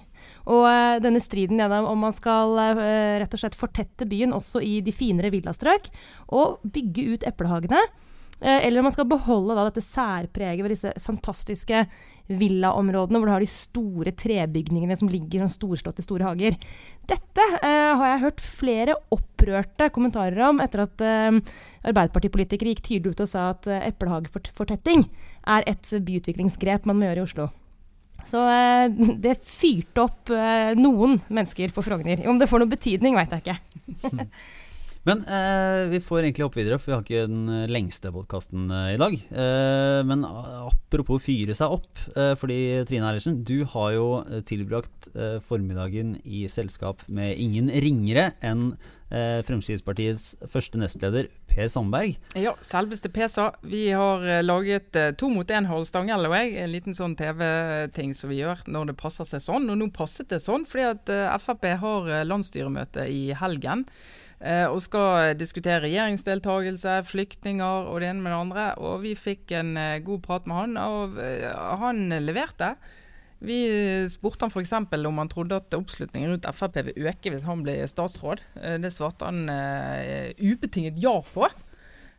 Og 0.47 0.65
uh, 0.67 0.97
denne 1.03 1.23
striden 1.23 1.61
gjennom 1.61 1.89
om 1.91 2.05
man 2.07 2.15
skal 2.15 2.57
uh, 2.57 2.83
rett 3.23 3.37
og 3.37 3.43
slett 3.43 3.59
fortette 3.59 4.09
byen 4.09 4.35
også 4.37 4.63
i 4.65 4.79
de 4.85 4.95
finere 4.95 5.33
villastrøk, 5.35 5.91
og 6.35 6.59
bygge 6.75 7.09
ut 7.15 7.29
eplehagene. 7.29 7.83
Eh, 8.41 8.67
eller 8.67 8.79
om 8.79 8.85
man 8.85 8.93
skal 8.93 9.09
beholde 9.09 9.55
da, 9.57 9.65
dette 9.65 9.81
særpreget 9.81 10.61
ved 10.61 10.75
disse 10.75 10.91
fantastiske 11.01 11.87
villaområdene 12.29 13.21
hvor 13.21 13.31
du 13.31 13.33
har 13.33 13.45
de 13.45 13.49
store 13.49 14.13
trebygningene 14.13 14.97
som 14.99 15.09
ligger 15.09 15.47
som 15.47 15.55
storslåtte 15.55 16.05
store 16.05 16.27
hager. 16.29 16.59
Dette 17.09 17.47
eh, 17.63 17.95
har 17.97 18.11
jeg 18.11 18.25
hørt 18.27 18.45
flere 18.45 18.99
opprørte 19.15 19.89
kommentarer 19.95 20.43
om 20.51 20.61
etter 20.61 20.85
at 20.85 21.05
eh, 21.07 21.41
Arbeiderpartipolitikere 21.89 22.75
gikk 22.75 22.85
tydelig 22.85 23.17
ut 23.17 23.25
og 23.25 23.31
sa 23.33 23.51
at 23.55 23.71
eh, 23.73 23.87
eplehagefortetting 23.89 25.09
er 25.57 25.71
et 25.73 25.95
byutviklingsgrep 26.05 26.85
man 26.85 27.01
må 27.01 27.09
gjøre 27.09 27.25
i 27.25 27.29
Oslo. 27.31 27.49
Så 28.27 28.43
eh, 28.51 28.91
det 29.27 29.39
fyrte 29.47 30.07
opp 30.07 30.35
eh, 30.35 30.75
noen 30.79 31.19
mennesker 31.29 31.75
på 31.75 31.85
Frogner. 31.87 32.27
Om 32.29 32.41
det 32.43 32.51
får 32.51 32.63
noen 32.63 32.77
betydning, 32.77 33.19
veit 33.19 33.35
jeg 33.37 33.47
ikke. 33.47 34.23
Men 35.07 35.23
eh, 35.31 35.85
vi 35.93 36.01
får 36.03 36.25
egentlig 36.25 36.43
hoppe 36.43 36.59
videre, 36.59 36.81
for 36.83 36.91
vi 36.91 36.95
har 36.97 37.05
ikke 37.05 37.27
den 37.31 37.51
eh, 37.53 37.69
lengste 37.71 38.11
podkasten 38.11 38.65
eh, 38.75 38.89
i 38.97 38.99
dag. 38.99 39.15
Eh, 39.15 40.01
men 40.07 40.25
apropos 40.27 41.23
fyre 41.23 41.55
seg 41.55 41.77
opp, 41.77 42.03
fordi 42.41 42.59
Trine 42.89 43.07
Eilertsen, 43.07 43.39
du 43.47 43.61
har 43.71 43.93
jo 43.95 44.07
tilbrakt 44.49 45.09
formiddagen 45.47 46.17
i 46.25 46.47
selskap 46.51 47.05
med 47.07 47.39
ingen 47.43 47.71
ringere 47.71 48.33
enn 48.45 48.73
Fremskrittspartiets 49.07 50.33
første 50.51 50.81
nestleder 50.81 51.29
Per 51.57 51.71
Sandberg. 51.73 52.19
Ja, 52.37 52.53
selveste 52.65 53.09
PSA. 53.09 53.49
Vi 53.65 53.87
har 53.97 54.27
laget 54.45 54.97
to 55.17 55.31
mot 55.33 55.49
én-hold, 55.49 55.89
Stanghelle 55.89 56.29
og 56.29 56.37
jeg. 56.37 56.53
En 56.61 56.75
liten 56.75 56.97
sånn 56.97 57.17
TV-ting 57.17 58.13
som 58.17 58.31
vi 58.31 58.43
gjør 58.43 58.61
når 58.69 58.93
det 58.93 58.99
passer 59.01 59.29
seg 59.29 59.41
sånn. 59.47 59.71
Og 59.73 59.81
nå 59.81 59.89
passet 59.97 60.29
det 60.29 60.43
sånn 60.45 60.69
fordi 60.69 60.85
at 60.93 61.17
Frp 61.41 61.65
har 61.81 62.13
landsstyremøte 62.29 63.09
i 63.09 63.31
helgen. 63.41 63.87
Eh, 64.37 64.67
og 64.69 64.83
skal 64.85 65.33
diskutere 65.39 65.81
regjeringsdeltakelse, 65.87 66.99
flyktninger 67.09 67.89
og 67.89 68.03
det 68.03 68.11
ene 68.11 68.21
med 68.21 68.35
det 68.35 68.41
andre. 68.43 68.67
Og 68.85 69.01
vi 69.07 69.15
fikk 69.17 69.55
en 69.57 69.77
eh, 69.81 70.03
god 70.05 70.23
prat 70.27 70.49
med 70.49 70.61
han, 70.61 70.77
og 70.81 71.21
eh, 71.23 71.49
han 71.81 72.11
leverte. 72.25 72.75
Vi 73.45 73.59
spurte 74.09 74.47
han 74.47 74.53
f.eks. 74.55 74.73
om 74.73 75.21
han 75.21 75.31
trodde 75.33 75.59
at 75.61 75.75
oppslutningen 75.77 76.33
rundt 76.33 76.49
Frp 76.57 76.79
vil 76.89 77.09
øke 77.11 77.35
hvis 77.35 77.45
han 77.45 77.63
blir 77.67 77.85
statsråd. 77.91 78.41
Det 78.81 78.93
svarte 78.95 79.29
han 79.29 79.45
ubetinget 80.41 80.97
ja 81.03 81.19
på. 81.35 81.51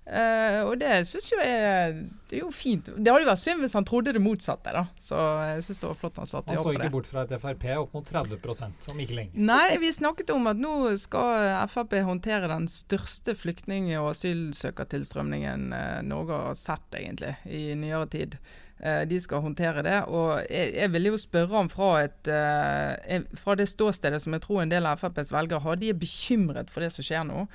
Uh, 0.07 0.61
og 0.69 0.77
det 0.79 1.01
syns 1.03 1.25
jo 1.33 1.37
jeg 1.43 1.95
Det 2.29 2.37
er 2.37 2.43
jo 2.45 2.51
fint. 2.55 2.85
Det 2.95 3.11
hadde 3.11 3.25
jo 3.25 3.27
vært 3.27 3.41
synd 3.41 3.59
hvis 3.59 3.73
han 3.75 3.87
trodde 3.87 4.13
det 4.15 4.21
motsatte, 4.23 4.71
da. 4.71 4.85
Så 5.03 5.17
jeg 5.49 5.65
syns 5.65 5.81
det 5.81 5.89
var 5.89 5.97
flott 5.99 6.21
han 6.21 6.29
svarte 6.29 6.55
ja 6.55 6.61
på 6.61 6.71
det. 6.71 6.77
Han 6.77 6.77
så 6.77 6.85
ikke 6.87 6.93
bort 6.93 7.09
fra 7.11 7.25
et 7.25 7.33
Frp 7.43 7.65
opp 7.75 7.97
mot 7.97 8.07
30 8.07 8.93
om 8.93 9.01
ikke 9.03 9.17
lenger. 9.17 9.41
Nei, 9.49 9.65
vi 9.83 9.91
snakket 9.91 10.31
om 10.31 10.47
at 10.47 10.61
nå 10.61 10.93
skal 11.01 11.67
Frp 11.71 11.97
håndtere 12.07 12.51
den 12.51 12.69
største 12.71 13.35
flyktning- 13.35 13.89
og 13.99 14.13
asylsøkertilstrømningen 14.13 15.75
uh, 15.75 15.99
Norge 16.07 16.39
har 16.45 16.55
sett, 16.59 16.87
egentlig, 16.95 17.35
i 17.43 17.75
nyere 17.75 18.07
tid. 18.15 18.39
Uh, 18.77 19.01
de 19.09 19.17
skal 19.21 19.41
håndtere 19.41 19.83
det. 19.85 19.97
Og 20.11 20.43
jeg, 20.49 20.75
jeg 20.77 20.93
ville 20.93 21.13
jo 21.13 21.21
spørre 21.21 21.63
om 21.63 21.71
fra, 21.71 21.89
et, 22.05 22.29
fra 23.39 23.57
det 23.57 23.69
ståstedet 23.71 24.21
som 24.23 24.35
jeg 24.35 24.45
tror 24.45 24.63
en 24.63 24.71
del 24.71 24.85
av 24.85 25.01
FrPs 25.01 25.33
velgere 25.33 25.63
har. 25.65 25.81
De 25.81 25.91
er 25.91 25.97
bekymret 25.97 26.71
for 26.73 26.85
det 26.85 26.93
som 26.93 27.05
skjer 27.05 27.25
nå 27.27 27.47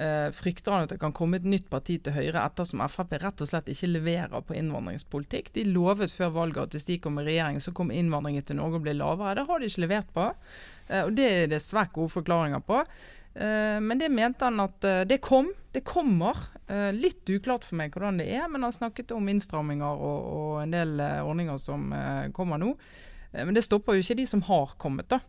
eh, 0.00 0.28
frykter 0.34 0.74
han 0.74 0.86
at 0.86 0.92
det 0.94 1.00
kan 1.02 1.14
komme 1.16 1.40
et 1.40 1.46
nytt 1.48 1.68
parti 1.72 1.98
til 2.02 2.14
Høyre 2.14 2.44
ettersom 2.44 2.82
Frp 2.90 3.16
rett 3.20 3.42
og 3.42 3.50
slett 3.50 3.70
ikke 3.72 3.90
leverer 3.90 4.44
på 4.46 4.56
innvandringspolitikk. 4.58 5.52
De 5.56 5.66
lovet 5.68 6.14
før 6.14 6.34
valget 6.36 6.62
at 6.64 6.76
hvis 6.76 6.88
de 6.90 6.98
kom 7.02 7.20
i 7.20 7.26
regjering, 7.26 7.60
så 7.62 7.74
kom 7.76 7.92
innvandringen 7.94 8.46
til 8.46 8.60
Norge 8.60 8.80
og 8.80 8.86
ble 8.86 8.96
lavere. 8.98 9.38
Det 9.38 9.46
har 9.48 9.60
de 9.60 9.70
ikke 9.70 9.86
levert 9.86 10.12
på. 10.14 10.28
Eh, 10.88 11.02
og 11.04 11.16
Det 11.16 11.30
er 11.30 11.50
det 11.50 11.62
svært 11.64 11.94
gode 11.96 12.14
forklaringer 12.16 12.62
på. 12.66 12.84
Eh, 13.34 13.80
men 13.80 13.98
det 13.98 14.08
mente 14.08 14.44
han 14.44 14.60
at 14.60 14.84
eh, 14.84 15.00
det 15.00 15.20
kom. 15.22 15.52
Det 15.72 15.84
kommer. 15.86 16.36
Eh, 16.66 16.90
litt 16.92 17.30
uklart 17.30 17.64
for 17.64 17.78
meg 17.78 17.94
hvordan 17.94 18.18
det 18.20 18.26
er, 18.34 18.48
men 18.50 18.66
han 18.66 18.74
snakket 18.74 19.14
om 19.14 19.28
innstramminger 19.30 20.02
og, 20.02 20.28
og 20.34 20.60
en 20.64 20.74
del 20.74 20.98
ordninger 21.00 21.58
som 21.62 21.90
kommer 22.36 22.60
nå. 22.60 22.74
Men 23.30 23.54
det 23.54 23.62
stopper 23.62 23.94
jo 23.94 24.02
ikke 24.02 24.18
de 24.18 24.26
som 24.26 24.40
har 24.42 24.72
kommet. 24.82 25.06
da. 25.12 25.20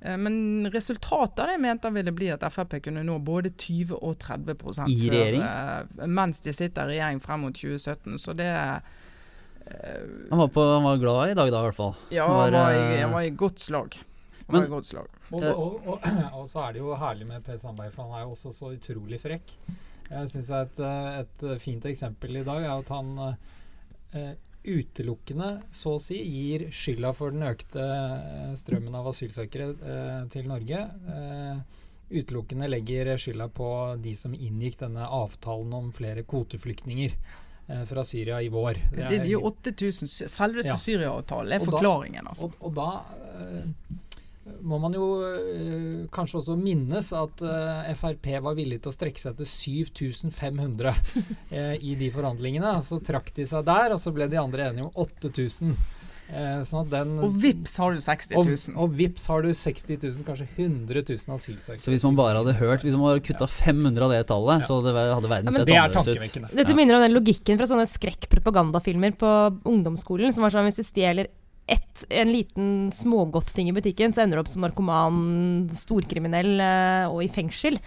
Men 0.00 0.68
resultatet 0.72 1.42
av 1.44 1.50
det 1.52 1.58
mente 1.60 1.88
han 1.88 1.96
ville 1.96 2.12
bli 2.12 2.30
at 2.32 2.44
Frp 2.52 2.78
kunne 2.86 3.02
nå 3.04 3.18
både 3.24 3.52
20 3.52 3.98
og 3.98 4.16
30% 4.20 4.88
I 4.88 5.10
regjering? 5.12 5.44
Før, 5.44 6.08
mens 6.16 6.40
de 6.44 6.54
sitter 6.56 6.88
i 6.88 6.94
regjering 6.96 7.20
frem 7.24 7.44
mot 7.44 7.56
2017. 7.56 8.16
Så 8.20 8.32
det 8.36 8.48
han, 8.48 10.40
var 10.40 10.48
på, 10.48 10.64
han, 10.64 10.88
var 10.88 11.04
glad 11.04 11.34
i 11.34 11.36
dag, 11.36 11.52
da, 11.52 11.60
i 11.60 11.68
hvert 11.68 11.76
fall. 11.76 11.94
Ja, 12.16 12.24
han 12.28 12.40
var, 12.40 12.56
han 12.56 12.64
var 12.64 12.80
i. 12.80 12.98
Han 13.02 13.16
var 13.18 13.28
i 13.28 13.36
godt 13.44 13.64
slag. 13.64 14.00
Og, 15.30 15.44
og, 15.44 15.90
og, 15.94 16.08
og, 16.38 16.46
så 16.50 16.66
er 16.66 16.76
det 16.76 16.84
jo 16.84 16.94
herlig 17.00 17.28
med 17.30 17.44
Per 17.46 17.58
Sandberg, 17.60 17.92
for 17.94 18.08
han 18.08 18.20
er 18.20 18.26
jo 18.26 18.36
også 18.36 18.54
så 18.54 18.72
utrolig 18.74 19.20
frekk. 19.22 19.56
Jeg 20.10 20.30
syns 20.30 20.50
et, 20.52 20.80
et 21.24 21.44
fint 21.62 21.86
eksempel 21.88 22.42
i 22.42 22.44
dag 22.46 22.66
er 22.66 22.74
at 22.74 22.90
han 22.92 23.14
uh, 23.24 24.34
utelukkende, 24.64 25.58
så 25.72 25.96
å 25.98 26.02
si, 26.02 26.16
gir 26.16 26.68
skylda 26.72 27.12
for 27.16 27.34
den 27.34 27.44
økte 27.46 27.84
eh, 27.84 28.52
strømmen 28.56 28.96
av 28.96 29.10
asylsøkere 29.10 29.70
eh, 29.76 30.20
til 30.32 30.48
Norge. 30.48 30.80
Eh, 31.14 31.80
utelukkende 32.14 32.68
legger 32.70 33.14
skylda 33.20 33.50
på 33.52 33.70
de 34.00 34.14
som 34.16 34.34
inngikk 34.36 34.78
denne 34.80 35.04
avtalen 35.04 35.72
om 35.76 35.90
flere 35.94 36.24
kvoteflyktninger 36.28 37.12
eh, 37.12 37.84
fra 37.90 38.06
Syria 38.08 38.40
i 38.40 38.48
vår. 38.52 38.80
Det, 38.94 39.02
er, 39.02 39.12
det 39.12 39.20
er 39.26 39.34
jo 39.34 39.44
8000. 39.52 40.12
Selveste 40.32 40.72
ja. 40.72 40.80
Syria-avtalen 40.80 41.58
er 41.58 41.68
forklaringen. 41.68 42.32
Altså. 42.32 42.48
Og, 42.48 42.64
og 42.64 42.76
da 42.80 42.88
eh, 43.34 43.68
må 44.44 44.78
man 44.80 44.92
jo 44.92 45.06
øh, 45.24 46.04
kanskje 46.12 46.40
også 46.42 46.56
minnes 46.60 47.08
at 47.16 47.42
øh, 47.48 47.90
Frp 47.96 48.28
var 48.44 48.56
villig 48.58 48.82
til 48.84 48.92
å 48.92 48.96
strekke 48.96 49.22
seg 49.22 49.38
til 49.38 49.48
7500 49.48 50.92
øh, 50.92 51.74
i 51.88 51.94
de 52.00 52.10
forhandlingene. 52.12 52.76
Så 52.84 53.00
trakk 53.04 53.32
de 53.36 53.48
seg 53.48 53.64
der, 53.68 53.94
og 53.96 54.00
så 54.02 54.12
ble 54.12 54.28
de 54.28 54.40
andre 54.40 54.70
enige 54.70 54.88
om 54.90 55.04
8000. 55.06 55.76
Sånn 56.64 56.86
den, 56.88 57.10
og 57.20 57.34
vips 57.36 57.74
har 57.76 57.92
du 57.92 58.00
60 58.00 58.30
000. 58.32 58.38
Og, 58.72 58.76
og 58.80 58.94
vips 58.96 59.26
har 59.28 59.44
du 59.44 59.50
60 59.52 59.98
000, 60.00 60.22
kanskje 60.24 60.46
100 60.56 61.02
000 61.04 61.34
asylsøkere. 61.36 61.84
Så 61.84 61.92
hvis 61.92 62.06
man 62.06 62.16
bare 62.16 62.40
hadde 62.40 62.54
hørt 62.56 62.80
Hvis 62.80 62.96
man 62.96 63.10
hadde 63.10 63.26
kutta 63.26 63.44
500 63.44 64.06
av 64.06 64.14
det 64.14 64.22
tallet, 64.32 64.64
ja. 64.64 64.66
så 64.66 64.78
det 64.86 64.94
hadde 64.96 65.30
verden 65.30 65.52
ja, 65.52 65.58
sett 65.60 66.00
annerledes 66.00 66.32
ut. 66.40 66.48
Dette 66.56 66.78
minner 66.80 66.96
om 66.96 67.04
den 67.04 67.12
logikken 67.12 67.60
fra 67.60 67.68
sånne 67.68 67.84
skrekkpropagandafilmer 67.92 69.18
på 69.20 69.34
ungdomsskolen, 69.68 70.32
som 70.32 70.48
var 70.48 70.56
sånn 70.56 70.64
hvis 70.70 70.80
du 70.80 70.86
stjeler 70.88 71.28
et, 71.70 72.04
en 72.12 72.28
liten 72.30 72.70
smågodt-ting 72.92 73.70
i 73.70 73.74
butikken, 73.76 74.12
så 74.12 74.24
ender 74.24 74.38
du 74.38 74.44
opp 74.44 74.52
som 74.52 74.64
narkoman, 74.64 75.66
storkriminell 75.72 76.58
eh, 76.60 77.04
og 77.08 77.22
i 77.24 77.32
fengsel. 77.32 77.78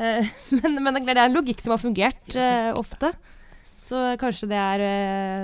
Eh, 0.00 0.28
men, 0.62 0.80
men, 0.80 1.02
det 1.04 1.16
er 1.16 1.26
en 1.28 1.36
logikk 1.36 1.60
som 1.62 1.76
har 1.76 1.82
fungert 1.82 2.36
eh, 2.36 2.72
ofte. 2.76 3.12
Så 3.86 4.00
kanskje 4.18 4.48
det 4.50 4.58
er 4.58 4.80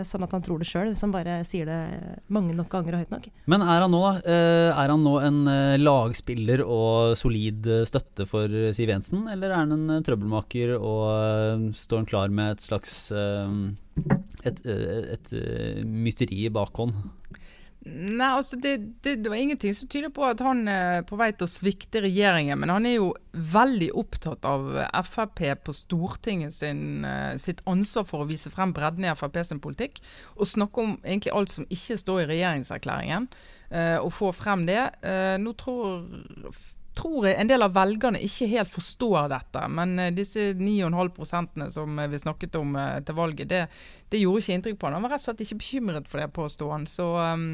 sånn 0.02 0.24
at 0.26 0.32
han 0.34 0.42
tror 0.42 0.58
det 0.58 0.66
sjøl, 0.66 0.88
hvis 0.90 1.04
han 1.04 1.12
bare 1.14 1.36
sier 1.46 1.68
det 1.68 1.76
mange 2.34 2.56
nok 2.58 2.72
ganger 2.72 2.96
og 2.96 3.04
høyt 3.04 3.12
nok. 3.14 3.28
Men 3.46 3.62
er 3.62 3.84
han 3.84 3.94
nå, 3.94 4.00
er 4.18 4.90
han 4.90 5.04
nå 5.06 5.12
en 5.22 5.38
lagspiller 5.78 6.64
og 6.66 7.14
solid 7.20 7.68
støtte 7.86 8.26
for 8.26 8.50
Siv 8.74 8.90
Jensen, 8.90 9.28
eller 9.30 9.54
er 9.54 9.60
han 9.60 9.76
en 9.76 10.02
trøbbelmaker 10.02 10.74
og 10.74 11.70
står 11.78 12.02
han 12.02 12.10
klar 12.10 12.34
med 12.34 12.56
et 12.56 12.66
slags 12.66 12.98
et, 13.14 14.58
et, 14.66 14.66
et 14.66 15.32
mytteri 15.86 16.48
i 16.48 16.54
bakhånd? 16.58 16.98
Nei, 17.82 18.28
altså 18.28 18.54
det, 18.62 18.76
det, 19.02 19.16
det, 19.24 19.30
var 19.30 19.40
ingenting 19.40 19.74
som 19.74 19.88
tyder 19.90 20.12
på 20.14 20.22
at 20.22 20.38
han 20.44 20.68
er 20.70 21.00
på 21.02 21.16
vei 21.18 21.32
til 21.34 21.48
å 21.48 21.50
svikte 21.50 22.04
regjeringen. 22.04 22.60
Men 22.62 22.70
han 22.70 22.84
er 22.86 22.92
jo 22.94 23.08
veldig 23.34 23.88
opptatt 23.98 24.46
av 24.46 24.68
Frp 25.08 25.40
på 25.66 25.74
Stortinget 25.74 26.54
sin, 26.54 27.02
eh, 27.04 27.32
sitt 27.42 27.64
ansvar 27.66 28.06
for 28.06 28.22
å 28.22 28.28
vise 28.28 28.52
frem 28.54 28.70
bredden 28.76 29.08
i 29.08 29.14
Frp 29.18 29.40
sin 29.48 29.62
politikk. 29.64 29.98
Og 30.36 30.46
snakke 30.46 30.84
om 30.84 30.92
egentlig 31.00 31.32
alt 31.34 31.50
som 31.50 31.66
ikke 31.66 31.96
står 31.98 32.20
i 32.22 32.28
regjeringserklæringen, 32.30 33.26
uh, 33.72 33.98
og 34.04 34.12
få 34.14 34.30
frem 34.36 34.62
det. 34.68 34.78
Uh, 35.02 35.34
nå 35.42 35.56
tror, 35.58 36.06
tror 36.94 37.26
jeg 37.26 37.40
en 37.40 37.50
del 37.50 37.66
av 37.66 37.74
velgerne 37.74 38.22
ikke 38.22 38.50
helt 38.52 38.70
forstår 38.70 39.26
dette. 39.32 39.64
Men 39.74 40.14
disse 40.14 40.52
9,5% 40.54 41.66
som 41.74 41.98
vi 41.98 42.22
snakket 42.22 42.62
om 42.62 42.78
til 43.02 43.18
valget, 43.18 43.50
det, 43.50 43.66
det, 44.12 44.22
gjorde 44.22 44.46
ikke 44.46 44.60
inntrykk 44.60 44.78
på 44.78 44.86
han. 44.86 45.00
Han 45.00 45.08
var 45.08 45.16
rett 45.16 45.26
og 45.26 45.32
slett 45.32 45.44
ikke 45.48 45.60
bekymret 45.64 46.14
for 46.14 46.22
det, 46.22 46.30
påsto 46.38 46.70
han. 46.70 46.86
Så 46.86 47.10
um, 47.18 47.50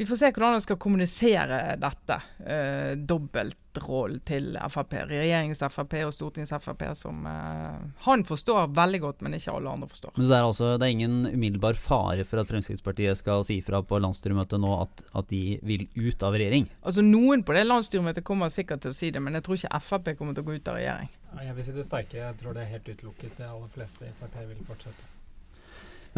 vi 0.00 0.06
får 0.06 0.16
se 0.16 0.28
hvordan 0.32 0.54
han 0.56 0.62
skal 0.64 0.76
kommunisere 0.80 1.56
dette. 1.76 2.16
Eh, 2.40 2.92
Dobbeltrollen 2.96 4.22
til 4.24 4.54
Frp. 4.72 4.94
Regjerings-Frp 5.10 5.96
og 6.06 6.14
stortings-Frp 6.16 6.86
som 6.96 7.26
eh, 7.28 7.82
han 8.06 8.24
forstår 8.24 8.72
veldig 8.78 9.00
godt, 9.02 9.20
men 9.20 9.36
ikke 9.36 9.52
alle 9.58 9.74
andre 9.76 9.90
forstår. 9.92 10.14
Men 10.16 10.24
det 10.24 10.38
er, 10.38 10.46
altså, 10.46 10.70
det 10.80 10.88
er 10.88 10.94
ingen 10.96 11.28
umiddelbar 11.28 11.76
fare 11.76 12.24
for 12.24 12.40
at 12.40 12.48
Fremskrittspartiet 12.48 13.20
skal 13.20 13.44
si 13.44 13.58
fra 13.66 13.82
på 13.84 14.00
landsstyremøtet 14.00 14.64
nå 14.64 14.72
at, 14.86 15.04
at, 15.12 15.28
de 15.28 15.60
vil 15.68 15.84
ut 16.00 16.24
av 16.24 16.40
regjering? 16.40 16.72
Altså 16.80 17.04
Noen 17.04 17.44
på 17.44 17.60
det 17.60 17.68
landsstyremøtet 17.68 18.24
kommer 18.24 18.48
sikkert 18.48 18.86
til 18.86 18.96
å 18.96 19.00
si 19.02 19.12
det, 19.12 19.20
men 19.20 19.36
jeg 19.36 19.50
tror 19.50 19.60
ikke 19.60 19.84
Frp 19.90 20.12
kommer 20.16 20.32
til 20.32 20.48
å 20.48 20.48
gå 20.48 20.56
ut 20.56 20.72
av 20.72 20.80
regjering. 20.80 21.12
jeg 21.44 21.60
vil 21.60 21.68
si 21.68 21.76
det 21.76 21.90
sterke. 21.92 22.22
Jeg 22.24 22.40
tror 22.40 22.56
det 22.56 22.64
er 22.64 22.72
helt 22.72 22.88
utelukket. 22.88 23.36
De 23.36 23.52
aller 23.52 23.72
fleste 23.76 24.08
i 24.08 24.16
Frp 24.16 24.46
vil 24.48 24.64
fortsette. 24.64 25.19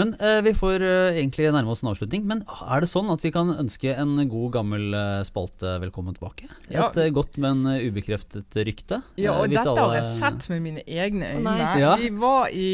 Men 0.01 0.15
eh, 0.25 0.39
vi 0.47 0.55
får 0.57 0.81
eh, 0.87 1.19
egentlig 1.21 1.51
nærme 1.53 1.69
oss 1.75 1.83
en 1.85 1.91
avslutning. 1.91 2.23
Men 2.29 2.41
er 2.49 2.81
det 2.81 2.89
sånn 2.89 3.11
at 3.13 3.21
vi 3.25 3.33
kan 3.35 3.51
ønske 3.53 3.93
en 3.93 4.15
god 4.31 4.55
gammel 4.55 4.95
eh, 4.97 5.19
spalte 5.29 5.75
velkommen 5.83 6.17
tilbake? 6.17 6.49
Ja. 6.73 6.87
Et 6.89 6.97
eh, 7.03 7.11
godt, 7.13 7.37
men 7.43 7.61
uh, 7.69 7.77
ubekreftet 7.85 8.57
rykte? 8.65 9.03
Ja, 9.21 9.35
Eh, 9.35 9.43
og 9.45 9.53
dette 9.53 9.67
alle- 9.69 9.85
har 9.85 9.99
jeg 10.01 10.09
sett 10.17 10.49
med 10.55 10.63
mine 10.65 10.83
egne 10.89 11.35
øyne. 11.37 11.59
Ja. 11.83 11.93
Vi 12.01 12.09
var 12.23 12.49
i, 12.49 12.73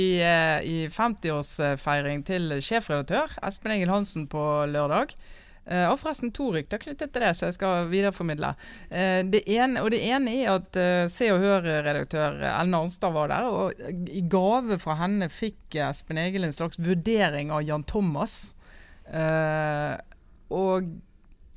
i 0.62 0.78
50-årsfeiring 0.94 2.22
til 2.28 2.54
sjefredaktør 2.62 3.34
Espen 3.42 3.74
Engel 3.74 3.90
Hansen 3.92 4.28
på 4.30 4.44
lørdag. 4.70 5.16
Eh, 5.68 5.84
og 5.84 5.98
forresten 6.00 6.32
to 6.32 6.48
rykter 6.54 6.80
knyttet 6.80 7.12
til 7.12 7.24
det, 7.24 7.34
så 7.36 7.48
jeg 7.48 7.56
skal 7.58 7.90
videreformidle. 7.90 8.54
Uh, 8.88 9.20
det 9.28 9.42
ene, 9.52 9.82
og 9.84 9.92
det 9.92 10.00
ene 10.08 10.36
er 10.40 10.54
at 10.54 10.78
uh, 10.80 11.04
Se 11.12 11.28
og 11.34 11.42
Hør-redaktør 11.42 12.38
Ellen 12.40 12.76
Arnstad 12.78 13.12
var 13.12 13.28
der. 13.32 13.48
Og 13.48 14.08
i 14.08 14.22
gave 14.32 14.78
fra 14.80 14.96
henne 15.02 15.28
fikk 15.32 15.76
Espen 15.88 16.20
Egil 16.22 16.48
en 16.48 16.56
slags 16.56 16.80
vurdering 16.80 17.52
av 17.52 17.66
Jan 17.68 17.84
Thomas. 17.88 18.54
Og 20.48 20.88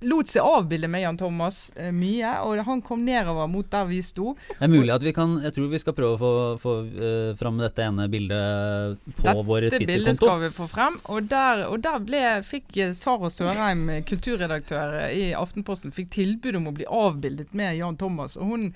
lot 0.01 0.29
seg 0.31 0.45
avbilde 0.45 0.87
med 0.91 1.03
Jan 1.03 1.17
Thomas 1.17 1.71
eh, 1.75 1.91
mye. 1.93 2.33
Og 2.45 2.61
han 2.65 2.81
kom 2.85 3.03
nedover 3.05 3.49
mot 3.51 3.67
der 3.71 3.87
vi 3.89 4.01
sto. 4.05 4.33
Det 4.49 4.65
er 4.65 4.71
mulig 4.71 4.93
at 4.93 5.05
vi 5.05 5.13
kan 5.15 5.37
Jeg 5.43 5.55
tror 5.55 5.69
vi 5.71 5.81
skal 5.81 5.95
prøve 5.97 6.15
å 6.15 6.19
få, 6.21 6.31
få 6.61 6.75
uh, 6.85 7.33
fram 7.39 7.59
dette 7.61 7.85
ene 7.85 8.07
bildet 8.11 9.01
på 9.17 9.25
Dette 9.25 9.35
vår 9.47 9.67
Twitter-konto. 9.67 9.77
Dette 9.77 9.89
bildet 9.91 10.19
skal 10.19 10.41
vi 10.43 10.51
få 10.55 10.67
frem. 10.71 10.97
Og 11.13 11.29
der, 11.31 11.65
og 11.67 11.83
der 11.85 11.99
ble, 12.05 12.23
fikk 12.47 12.81
Sara 12.97 13.31
Sørheim, 13.33 13.87
eh, 13.89 14.03
kulturredaktør 14.07 14.97
eh, 15.03 15.17
i 15.17 15.25
Aftenposten, 15.37 15.93
fikk 15.95 16.11
tilbud 16.15 16.57
om 16.59 16.71
å 16.71 16.75
bli 16.75 16.87
avbildet 16.87 17.55
med 17.57 17.77
Jan 17.79 17.99
Thomas. 18.01 18.37
Og 18.39 18.53
hun 18.53 18.67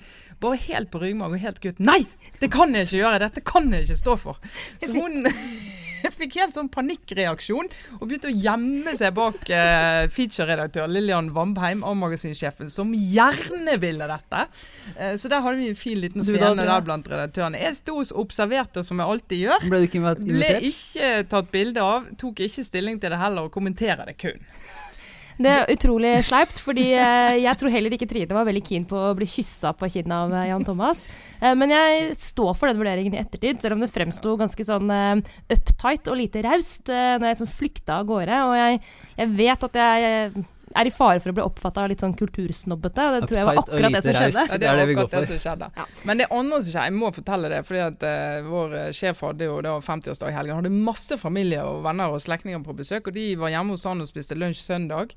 bare 0.42 0.60
helt 0.68 0.92
på 0.92 1.02
ryggmarg 1.02 1.36
og 1.36 1.42
helt 1.42 1.62
gutt 1.64 1.82
Nei! 1.82 2.02
Det 2.40 2.50
kan 2.52 2.74
jeg 2.76 2.88
ikke 2.88 3.02
gjøre! 3.02 3.24
Dette 3.26 3.44
kan 3.46 3.72
jeg 3.72 3.88
ikke 3.88 4.00
stå 4.02 4.16
for! 4.20 4.40
Så 4.82 4.92
hun 4.94 5.26
fikk 6.14 6.36
helt 6.40 6.54
sånn 6.54 6.68
panikkreaksjon 6.72 7.68
og 8.00 8.04
begynte 8.08 8.28
å 8.30 8.34
gjemme 8.34 8.94
seg 8.98 9.14
bak 9.16 9.50
eh, 9.50 10.06
featureredaktør 10.12 10.86
Lillian 10.90 11.30
Vambheim, 11.34 11.82
A-magasinsjefen, 11.86 12.70
som 12.70 12.92
gjerne 12.94 13.78
ville 13.82 14.06
dette. 14.10 14.46
Eh, 14.96 15.14
så 15.16 15.28
der 15.32 15.40
hadde 15.44 15.56
vi 15.58 15.68
en 15.72 15.76
fin 15.80 16.00
liten 16.00 16.22
scene 16.24 16.38
da- 16.54 16.54
der 16.74 16.80
blant 16.86 17.08
redaktørene. 17.08 17.60
Jeg 17.60 17.76
sto 17.80 17.96
og 18.00 18.06
observerte, 18.26 18.84
som 18.84 18.98
jeg 18.98 19.06
alltid 19.08 19.44
gjør. 19.46 19.68
Ble 19.68 19.78
du 19.82 19.86
ikke 19.88 20.00
invitert? 20.00 20.24
Ble 20.26 20.60
ikke 20.70 21.28
tatt 21.28 21.50
bilde 21.52 21.82
av, 21.82 22.06
tok 22.20 22.40
ikke 22.46 22.64
stilling 22.64 23.00
til 23.00 23.10
det 23.10 23.18
heller, 23.18 23.48
og 23.48 23.52
kommenterer 23.52 24.04
det 24.06 24.16
kun. 24.18 24.40
Det 25.36 25.50
er 25.52 25.68
utrolig 25.68 26.14
sleipt, 26.24 26.62
fordi 26.64 26.86
eh, 26.96 27.42
jeg 27.42 27.60
tror 27.60 27.72
heller 27.72 27.92
ikke 27.92 28.08
Trine 28.08 28.32
var 28.32 28.46
veldig 28.48 28.62
keen 28.64 28.86
på 28.88 28.96
å 28.96 29.12
bli 29.18 29.28
kyssa 29.28 29.74
på 29.76 29.90
kinnet 29.92 30.14
av 30.16 30.32
eh, 30.32 30.46
Jan 30.48 30.64
Thomas. 30.64 31.02
Eh, 31.42 31.52
men 31.60 31.74
jeg 31.74 32.14
står 32.16 32.54
for 32.56 32.70
den 32.70 32.80
vurderingen 32.80 33.12
i 33.12 33.20
ettertid, 33.20 33.60
selv 33.60 33.76
om 33.76 33.84
det 33.84 33.92
fremsto 33.92 34.32
ganske 34.40 34.64
sånn 34.64 34.88
uptight 35.52 36.08
og 36.08 36.16
lite 36.22 36.40
raust 36.46 36.88
når 36.88 37.26
jeg 37.26 37.34
liksom 37.34 37.52
flykta 37.52 38.00
av 38.00 38.08
gårde. 38.08 38.40
Og 38.48 38.56
jeg, 38.56 38.80
jeg 39.20 39.34
vet 39.42 39.68
at 39.68 39.80
jeg 39.82 40.46
er 40.74 40.88
i 40.88 40.92
fare 40.92 41.20
for 41.22 41.30
å 41.30 41.36
bli 41.36 41.44
oppfatta 41.44 41.84
litt 41.90 42.02
sånn 42.02 42.14
kultursnobbete, 42.18 43.04
og 43.06 43.16
det 43.16 43.28
tror 43.28 43.38
jeg 43.38 43.48
var 43.48 43.60
akkurat 43.62 43.94
det 43.94 44.02
som 44.02 44.16
skjedde. 44.16 44.44
Ja, 44.50 44.58
det 44.58 44.68
er 44.70 44.80
det 44.80 44.86
vi 44.90 44.96
går 44.98 45.10
for. 45.12 45.28
som 45.28 45.40
skjedde. 45.44 45.86
Men 46.08 46.22
det 46.22 46.28
andre 46.34 46.60
som 46.60 46.70
skjedde, 46.72 46.86
jeg 46.88 46.96
må 46.96 47.10
fortelle 47.14 47.50
det, 47.52 47.60
fordi 47.68 47.82
at 47.84 48.06
uh, 48.06 48.48
vår 48.50 48.78
eh, 48.80 48.88
sjef 48.96 49.22
hadde 49.26 49.48
jo 49.48 49.60
da 49.64 49.76
50-årsdag 49.86 50.32
i 50.32 50.36
helgen. 50.36 50.58
Han 50.58 50.66
hadde 50.66 50.86
masse 50.90 51.20
familie 51.22 51.62
og 51.62 51.84
venner 51.86 52.14
og 52.14 52.22
slektninger 52.24 52.64
på 52.66 52.76
besøk, 52.80 53.10
og 53.10 53.18
de 53.18 53.28
var 53.38 53.54
hjemme 53.54 53.76
hos 53.76 53.86
han 53.88 54.02
og 54.02 54.10
spiste 54.10 54.38
lunsj 54.38 54.64
søndag. 54.64 55.14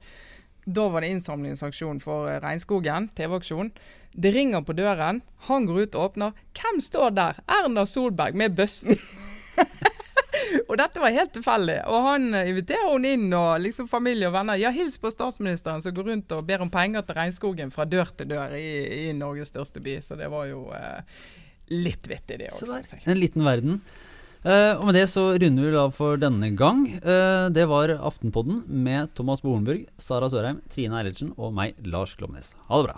Da 0.69 0.89
var 0.93 1.01
det 1.01 1.13
innsamlingsaksjon 1.15 2.01
for 2.03 2.29
eh, 2.29 2.41
Regnskogen, 2.43 3.09
TV-aksjon. 3.17 3.73
Det 4.13 4.33
ringer 4.35 4.65
på 4.65 4.77
døren, 4.77 5.23
han 5.49 5.69
går 5.69 5.85
ut 5.85 5.95
og 5.97 6.11
åpner. 6.11 6.43
Hvem 6.57 6.81
står 6.83 7.15
der? 7.17 7.41
Erna 7.49 7.87
Solberg 7.89 8.37
med 8.37 8.57
bøssen. 8.59 8.99
og 10.67 10.75
dette 10.79 11.01
var 11.01 11.15
helt 11.15 11.33
tilfeldig. 11.35 11.77
Og 11.91 12.05
han 12.07 12.33
eh, 12.37 12.49
inviterer 12.51 12.89
hun 12.91 13.07
inn, 13.07 13.27
og 13.35 13.61
liksom 13.63 13.89
familie 13.91 14.29
og 14.29 14.35
venner. 14.35 14.59
Ja, 14.59 14.71
hils 14.75 14.99
på 15.01 15.11
statsministeren 15.13 15.83
som 15.85 15.95
går 15.95 16.11
rundt 16.11 16.35
og 16.35 16.45
ber 16.49 16.65
om 16.65 16.71
penger 16.73 17.05
til 17.05 17.19
regnskogen 17.19 17.73
fra 17.73 17.87
dør 17.89 18.13
til 18.17 18.31
dør 18.33 18.55
i, 18.57 18.69
i 19.09 19.15
Norges 19.17 19.53
største 19.53 19.83
by. 19.83 19.99
Så 20.05 20.19
det 20.19 20.29
var 20.31 20.49
jo 20.49 20.67
eh, 20.75 21.01
litt 21.73 22.09
vittig, 22.09 22.39
det 22.41 22.53
Så 22.57 22.69
der, 22.69 22.85
en 23.05 23.19
liten 23.19 23.45
verden. 23.45 23.81
Uh, 24.39 24.79
og 24.79 24.85
med 24.87 24.95
det 24.95 25.09
så 25.11 25.35
runder 25.35 25.65
vi 25.67 25.75
av 25.75 25.91
for 25.97 26.15
denne 26.19 26.55
gang. 26.55 26.85
Uh, 27.03 27.51
det 27.51 27.67
var 27.67 27.91
Aftenpodden 27.97 28.63
med 28.71 29.11
Thomas 29.17 29.43
Bolenburg, 29.43 29.83
Sara 29.99 30.29
Sørheim, 30.31 30.61
Trine 30.71 30.95
Eilertsen 31.01 31.33
og 31.35 31.51
meg, 31.59 31.75
Lars 31.83 32.15
Klomnes. 32.15 32.55
Ha 32.71 32.79
det 32.79 32.87
bra. 32.87 32.97